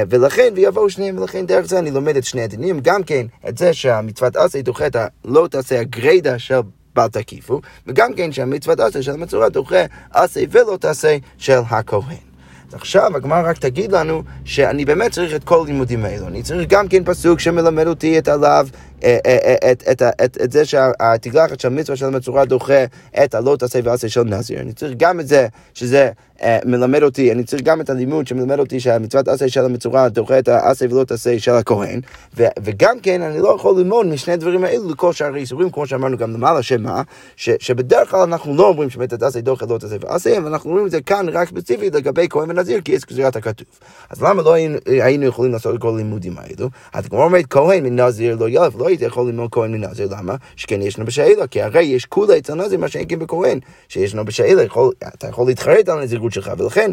ולכן, 0.09 0.53
ויבואו 0.55 0.91
שניהם, 0.91 1.19
ולכן 1.19 1.47
דרך 1.47 1.67
זה 1.67 1.79
אני 1.79 1.91
לומד 1.91 2.17
את 2.17 2.25
שני 2.25 2.43
הדינים, 2.43 2.81
גם 2.81 3.03
כן 3.03 3.27
את 3.49 3.59
זה 3.59 3.75
שהמצוות 3.75 4.37
עשה 4.37 4.63
דוחה 4.63 4.87
את 4.87 4.97
הלא 4.97 5.49
תעשה 5.51 5.81
הגריידה 5.81 6.39
של 6.39 6.61
בל 6.95 7.09
תקיפו, 7.09 7.61
וגם 7.87 8.15
כן 8.15 8.33
שהמצוות 8.33 8.81
עשה 8.81 9.03
של 9.03 9.13
המצורע 9.13 9.49
דוחה 9.49 9.85
עשה 10.11 10.41
ולא 10.51 10.77
תעשה 10.81 11.17
של 11.39 11.59
הכהן. 11.71 12.32
עכשיו 12.75 13.17
הגמרא 13.17 13.51
רק 13.51 13.59
תגיד 13.59 13.93
לנו 13.93 14.23
שאני 14.45 14.85
באמת 14.85 15.13
צריך 15.13 15.35
את 15.35 15.45
כל 15.45 15.61
הלימודים 15.63 16.05
האלו. 16.05 16.27
אני 16.27 16.43
צריך 16.43 16.69
גם 16.69 16.89
כן 16.89 17.05
פסוק 17.05 17.41
שמלמד 17.41 17.87
אותי 17.87 18.19
את 18.19 18.29
עליו 18.29 18.67
אה, 19.05 19.19
אה, 19.27 19.39
אה, 19.45 19.73
את, 19.73 19.83
את, 19.91 20.03
את, 20.25 20.39
את 20.45 20.53
זה 20.53 20.65
שהתגלחת 20.65 21.61
של 21.61 21.69
מצווה 21.69 21.97
של 21.97 22.07
המצורע 22.07 22.45
דוחה 22.45 22.85
את 23.25 23.35
הלא 23.35 23.57
תעשה 23.59 23.81
ועשה 23.85 24.09
של 24.09 24.23
נזיר. 24.23 24.61
אני 24.61 24.73
צריך 24.73 24.95
גם 24.97 25.21
את 25.21 25.29
זה 25.29 25.47
שזה 25.75 26.11
מלמד 26.65 27.03
אותי, 27.03 27.33
אני 27.33 27.45
צריך 27.45 27.63
גם 27.63 27.81
את 27.81 27.91
הלימוד 27.91 28.27
שמלמד 28.27 28.59
אותי 28.59 28.81
שהמצוות 28.81 29.29
עשה 29.29 29.49
של 29.49 29.65
המצורע 29.65 30.09
דוחה 30.09 30.39
את 30.39 30.49
העשה 30.49 30.87
ולא 30.91 31.05
תעשה 31.05 31.39
של 31.39 31.53
הכהן. 31.53 32.01
ו, 32.37 32.45
וגם 32.63 33.01
כן 33.01 33.23
אני 33.23 33.39
לא 33.39 33.55
יכול 33.57 33.79
ללמוד 33.79 34.07
משני 34.07 34.33
הדברים 34.35 34.65
האלו 34.65 34.91
לכל 34.91 35.13
שאר 35.13 35.35
האיסורים, 35.35 35.71
כמו 35.71 35.87
שאמרנו 35.87 36.17
גם 36.17 36.33
למעלה, 36.33 36.63
שמה? 36.63 37.03
ש, 37.37 37.51
שבדרך 37.59 38.11
כלל 38.11 38.21
אנחנו 38.21 38.57
לא 38.57 38.69
אומרים 38.69 38.91
שבאמת 38.91 39.23
עשה 39.23 39.41
דוחה 39.41 39.67
לא 39.67 39.79
תעשה 39.79 39.97
ועשה, 40.01 40.37
ואנחנו 40.45 40.71
אומרים 40.71 40.87
את 40.87 40.91
זה 40.91 41.01
כאן 41.01 41.27
רק 41.29 41.49
ספציפית 41.49 41.95
לגבי 41.95 42.27
כהן 42.31 42.51
ונזיר, 42.51 42.81
כי 42.81 42.93
יש 42.93 43.07
גזירת 43.07 43.37
הכתוב. 43.37 43.67
אז 44.11 44.23
למה 44.23 44.43
לא 44.43 44.53
היינו, 44.53 44.79
היינו 44.87 45.27
יכולים 45.27 45.53
לעשות 45.53 45.75
את 45.75 45.81
כל 45.81 45.95
הלימודים 45.95 46.35
האלו? 46.39 46.71
אז 46.93 47.07
כמו 47.07 47.25
אומרת 47.25 47.45
כהן 47.51 47.83
מנזיר 47.83 48.37
לא 48.37 48.49
ילף, 48.49 48.75
לא 48.79 48.89
היית 48.89 49.03
יכול 49.03 49.27
ללמוד 49.27 49.51
כהן 49.53 49.73
מנזיר, 49.73 50.09
למה? 50.11 50.37
שכן 50.57 50.83
ישנו 50.83 51.05
בשאלה, 51.05 51.47
כי 51.47 51.63
הרי 51.63 51.83
יש 51.83 52.07
כולה 52.07 52.39
אצל 52.39 52.55
נזיר 52.55 52.79
מה 52.79 52.89
שאין 52.89 53.05
כן 53.09 53.19
בכהן, 53.19 53.59
שישנו 53.89 54.25
בשאלה, 54.25 54.63
יכול, 54.63 54.93
אתה 55.15 55.29
יכול 55.29 55.47
להתחרט 55.47 55.89
על 55.89 55.99
הנזירות 56.37 56.45
שלך, 56.45 56.53
ולכן 56.59 56.93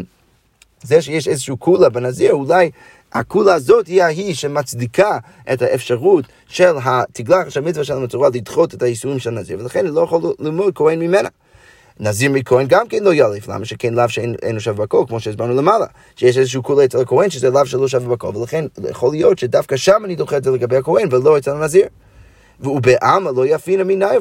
זה 0.82 1.02
שיש 1.02 1.28
איזשהו 1.28 1.60
כולה 1.60 1.88
בנזיר, 1.88 2.32
אולי 2.32 2.70
הכולה 3.12 3.54
הזאת 3.54 3.86
היא 3.86 4.02
ההיא 4.02 4.34
שמצדיקה 4.34 5.18
את 5.52 5.62
האפשרות 5.62 6.24
של 6.48 6.74
התגלח 6.84 7.48
של 7.48 7.60
המצווה 7.60 7.84
של 7.84 7.92
המצורע 7.92 8.28
לדחות 8.28 8.74
את 8.74 8.82
האיסורים 8.82 9.18
של 9.18 9.30
הנזיר, 9.30 9.58
ולכן 9.60 9.86
אני 9.86 9.94
לא 9.94 10.00
יכול 10.00 10.20
ללמוד 10.38 10.74
כהן 10.74 10.98
ממנה. 10.98 11.28
נזיר 12.02 12.30
מכהן 12.30 12.66
גם 12.68 12.88
כן 12.88 13.02
לא 13.02 13.14
יליף, 13.14 13.48
למה 13.48 13.64
שכן 13.64 13.94
לאו 13.94 14.08
שאינו 14.08 14.60
שווה 14.60 14.86
בכל, 14.86 15.04
כמו 15.08 15.20
שהסברנו 15.20 15.54
למעלה, 15.54 15.86
שיש 16.16 16.38
איזשהו 16.38 16.62
כולה 16.62 16.84
אצל 16.84 17.00
הכהן 17.00 17.30
שזה 17.30 17.50
לאו 17.50 17.66
שלא 17.66 17.88
שווה 17.88 18.16
בכל, 18.16 18.36
ולכן 18.36 18.64
יכול 18.90 19.10
להיות 19.10 19.38
שדווקא 19.38 19.76
שם 19.76 20.02
אני 20.04 20.16
דוחה 20.16 20.36
את 20.36 20.44
זה 20.44 20.50
לגבי 20.50 20.76
הכהן 20.76 21.08
ולא 21.10 21.38
אצל 21.38 21.50
הנזיר. 21.50 21.86
ובעלמא 22.62 23.30
לא 23.36 23.46
יפינא 23.46 23.82
מנאי, 23.82 24.16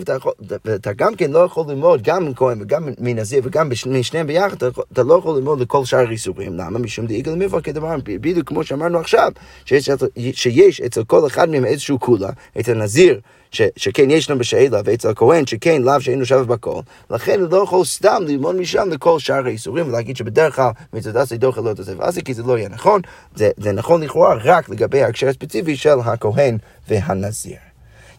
ואתה 0.66 0.94
גם 0.94 1.16
כן 1.16 1.32
לא 1.32 1.40
יכול 1.40 1.66
ללמוד 1.68 2.02
גם 2.02 2.26
מכהן 2.30 2.62
וגם 2.62 2.90
מנזיר 3.00 3.42
וגם 3.44 3.72
משניהם 3.86 4.28
ביחד, 4.28 4.64
אתה, 4.94 5.04
לא 5.04 5.14
יכול 5.14 5.36
ללמוד 5.36 5.60
לכל 5.60 5.86
שאר 5.86 6.08
האיסורים. 6.08 6.54
למה? 6.54 6.80
משום 6.80 7.06
דאיגל 7.06 7.36
מפר 7.36 7.62
כדבר, 7.62 7.96
בדיוק 8.04 8.48
כמו 8.48 8.64
שאמרנו 8.64 9.00
עכשיו, 9.00 9.32
שיש, 9.66 9.90
שיש 10.34 10.82
אצל 10.82 11.04
כל 11.04 11.28
אחד 11.28 11.50
מהם 11.50 11.66
איזשהו 11.66 12.00
כולה, 12.00 12.30
את 12.60 12.68
הנזיר. 12.68 13.20
ש, 13.52 13.62
שכן 13.76 14.12
יש 14.12 14.30
לנו 14.30 14.40
בשאלה, 14.40 14.82
ואצל 14.86 15.10
הכהן 15.10 15.46
שכן 15.46 15.82
לאו 15.82 16.02
שאינו 16.02 16.26
שווה 16.26 16.44
בכל, 16.44 16.80
לכן 17.10 17.40
הוא 17.42 17.50
לא 17.52 17.64
יכול 17.64 17.86
סתם 17.86 18.24
ללמוד 18.28 18.56
משם 18.56 18.90
לכל 18.90 19.20
שאר 19.20 19.46
האיסורים 19.46 19.88
ולהגיד 19.88 20.18
שבדרך 20.18 20.56
כלל 20.56 20.70
מצודת 20.94 21.28
סידוך 21.28 21.58
לא 21.58 21.74
תעשה 21.74 21.92
ועשה, 21.98 22.22
כי 22.22 22.34
זה 22.34 22.44
לא 22.44 22.58
יהיה 22.58 22.70
נכון, 22.70 23.02
זה, 23.36 23.52
זה 23.58 23.72
נכון 23.72 24.04
לכאורה 24.04 24.36
רק 24.44 24.70
לגבי 24.70 25.04
ההקשר 25.04 25.28
הספציפי 25.28 25.76
של 25.76 26.00
הכהן 26.06 26.58
והנזיר. 26.88 27.69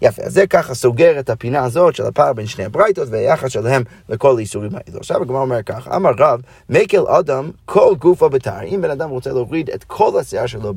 יפה, 0.03 0.23
אז 0.23 0.35
זה 0.35 0.47
ככה 0.47 0.75
סוגר 0.75 1.21
את 1.21 1.31
הפינה 1.31 1.65
הזאת 1.65 1.95
של 1.95 2.07
הפער 2.07 2.33
בין 2.33 2.47
שני 2.47 2.65
הברייתות 2.65 3.09
והיחס 3.11 3.51
שלהם 3.51 3.83
לכל 4.09 4.37
האיסורים 4.37 4.71
האלו. 4.75 4.99
עכשיו 4.99 5.23
הגמרא 5.23 5.41
אומר 5.41 5.63
ככה, 5.63 5.97
אמר 5.97 6.11
רב, 6.19 6.41
מקל 6.71 7.07
אדם 7.09 7.51
כל 7.65 7.95
גופו 7.99 8.29
בתר. 8.29 8.63
אם 8.63 8.81
בן 8.83 8.91
אדם 8.91 9.11
רוצה 9.11 9.33
להוריד 9.33 9.71
את 9.71 9.85
כל 9.85 10.21
השיער 10.21 10.47
שלו, 10.47 10.73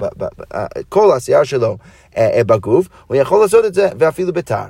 כל 0.90 1.12
השיער 1.12 1.44
שלו 1.44 1.78
אה, 2.18 2.30
אה, 2.38 2.44
בגוף, 2.44 2.88
הוא 3.08 3.18
יכול 3.18 3.42
לעשות 3.42 3.66
את 3.66 3.74
זה 3.74 3.90
ואפילו 3.98 4.34
בתר. 4.34 4.66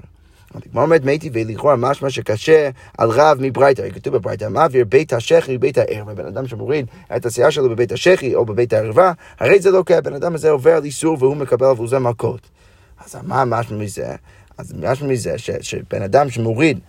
הגמרא 0.56 0.84
אומרת 0.84 1.02
מתי 1.06 1.30
ולכאורה 1.34 1.76
משמע 1.76 2.10
שקשה 2.10 2.70
על 2.98 3.10
רב 3.10 3.38
מברייתא, 3.42 3.90
כתוב 3.90 4.18
בברייתא, 4.18 4.50
מעביר 4.50 4.86
בית 4.90 5.14
השחי 5.14 5.56
ובית 5.56 5.78
הערווה, 5.78 6.14
בן 6.14 6.26
אדם 6.26 6.48
שמוריד 6.48 6.86
את 7.16 7.26
השיער 7.26 7.50
שלו 7.50 7.70
בבית 7.70 7.92
השחי 7.92 8.36
או 8.36 8.46
בבית 8.46 8.74
הערווה, 8.74 9.14
הרי 9.40 9.60
זה 9.60 9.72
לא 9.72 9.84
קרה, 9.86 10.02
בן 10.02 10.14
אדם 10.14 10.36
הזה 10.36 10.50
עובר 10.50 10.72
על 10.72 10.84
איסור 10.84 11.18
והוא 11.20 11.38
מקבל 11.38 11.68
עבור 11.68 11.88
זה 11.88 12.00
מכות. 12.00 12.40
אז 13.06 13.16
מה 13.24 13.46
משמע 13.46 13.78
מזה? 13.78 14.16
אז 14.58 14.74
משמע 14.74 15.08
מזה 15.08 15.38
ש, 15.38 15.50
שבן 15.62 16.02
אדם 16.02 16.30
שמוריד 16.30 16.80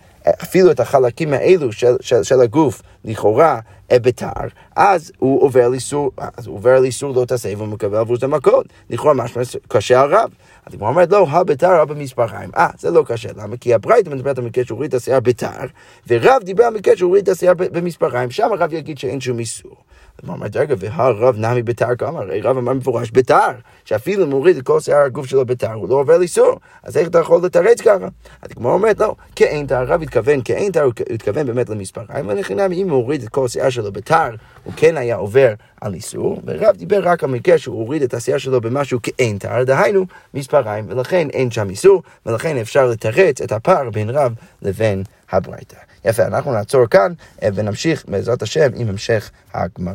אפילו 0.43 0.71
את 0.71 0.79
החלקים 0.79 1.33
האלו 1.33 1.71
של, 1.71 1.95
של, 2.01 2.23
של 2.23 2.41
הגוף, 2.41 2.81
לכאורה, 3.05 3.59
בתר, 3.93 4.29
אז 4.75 5.11
הוא 5.17 5.43
עובר 5.43 5.69
לאיסור, 5.69 6.11
אז 6.37 6.47
הוא 6.47 6.55
עובר 6.55 6.79
לאיסור 6.79 7.13
לא 7.15 7.25
תעשה 7.25 7.53
והוא 7.57 7.67
מקבל 7.67 7.97
עבור 7.97 8.17
זה 8.17 8.27
מכות. 8.27 8.65
לכאורה 8.89 9.13
משמע 9.13 9.41
קשה 9.67 10.01
על 10.01 10.15
רב. 10.15 10.29
אז 10.65 10.73
היא 10.73 10.81
אומרת 10.81 11.11
לא, 11.11 11.27
הבתר 11.29 11.81
רב 11.81 11.93
במספריים. 11.93 12.49
אה, 12.57 12.69
זה 12.79 12.91
לא 12.91 13.03
קשה. 13.07 13.29
למה? 13.37 13.57
כי 13.57 13.73
הברייתא 13.73 14.09
מדברת 14.09 14.37
על 14.37 14.43
מקרה 14.43 14.65
שהוא 14.65 14.75
הוריד 14.75 14.93
את 14.93 15.01
השיער 15.01 15.19
בתר, 15.19 15.65
ורב 16.07 16.41
דיבר 16.43 16.63
על 16.63 16.73
מקרה 16.73 16.97
שהוא 16.97 17.07
הוריד 17.07 17.29
את 17.29 17.35
השיער 17.35 17.53
במספריים. 17.53 18.31
שם 18.31 18.49
הרב 18.51 18.73
יגיד 18.73 18.97
שאין 18.97 19.21
שום 19.21 19.39
איסור. 19.39 19.75
אז 20.23 20.29
הוא 20.29 20.35
אמר, 20.35 20.47
רגע, 20.55 20.75
והרב 20.79 21.37
נמי 21.37 21.63
בתר 21.63 21.95
כמה? 21.95 22.19
הרי 22.19 22.41
רב 22.41 22.57
אמר 22.57 22.73
מפורש 22.73 23.11
בתר, 23.13 23.51
שאפילו 23.85 24.23
אם 24.23 24.31
הוא 24.31 24.39
מוריד 24.39 24.57
את 24.57 24.63
כל 24.63 24.79
שיער 24.79 25.01
הגוף 25.01 25.25
שלו 25.25 25.45
בתר, 25.45 25.73
הוא 25.73 25.89
לא 25.89 25.95
עובר 25.95 26.17
לאיסור. 26.17 26.59
אז 26.83 26.97
איך 26.97 27.07
אתה 27.07 27.19
יכול 27.19 27.45
לתרץ 27.45 27.81
ככה? 27.81 28.07
אז 28.41 28.51
כמו 28.55 28.73
אומרת, 28.73 28.99
לא, 28.99 29.15
כאין 29.35 29.65
תר, 29.65 29.75
הרב 29.75 30.01
התכוון 30.01 30.41
כאין 30.45 30.71
תר, 30.71 30.83
הוא 30.83 30.93
התכוון 31.13 31.47
באמת 31.47 31.69
למספריים, 31.69 32.27
ולכן 32.27 32.71
אם 32.71 32.89
הוא 32.95 33.03
הוריד 33.03 33.23
את 33.23 33.29
כל 33.29 33.47
שיער 33.47 33.69
שלו 33.69 33.91
בתר, 33.91 34.29
הוא 34.63 34.73
כן 34.77 34.97
היה 34.97 35.15
עובר 35.15 35.53
על 35.81 35.93
איסור, 35.93 36.41
ורב 36.45 36.75
דיבר 36.75 37.01
רק 37.03 37.23
על 37.23 37.29
מקרה 37.29 37.57
שהוא 37.57 37.75
הוריד 37.75 38.01
את 38.01 38.13
השיער 38.13 38.37
שלו 38.37 38.61
במשהו 38.61 38.99
כאין 39.03 39.37
תר, 39.37 39.63
דהיינו 39.63 40.05
מספריים, 40.33 40.85
ולכן 40.89 41.29
אין 41.29 41.51
שם 41.51 41.69
איסור, 41.69 42.03
ולכן 42.25 42.57
אפשר 42.57 42.85
לתרץ 42.85 43.41
את 43.41 43.51
הפער 43.51 43.89
בין 43.89 44.09
רב 44.09 44.33
לבין 44.61 45.03
הברייתא. 45.31 45.77
יפה, 46.05 46.25
אנחנו 46.25 46.51
נעצור 46.51 46.87
כאן 46.87 47.13
ונמשיך 47.41 48.05
בעזרת 48.07 48.41
השם 48.41 48.69
עם 48.75 48.89
המשך 48.89 49.31
הגמרא. 49.53 49.93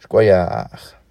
שקוייך. 0.00 1.01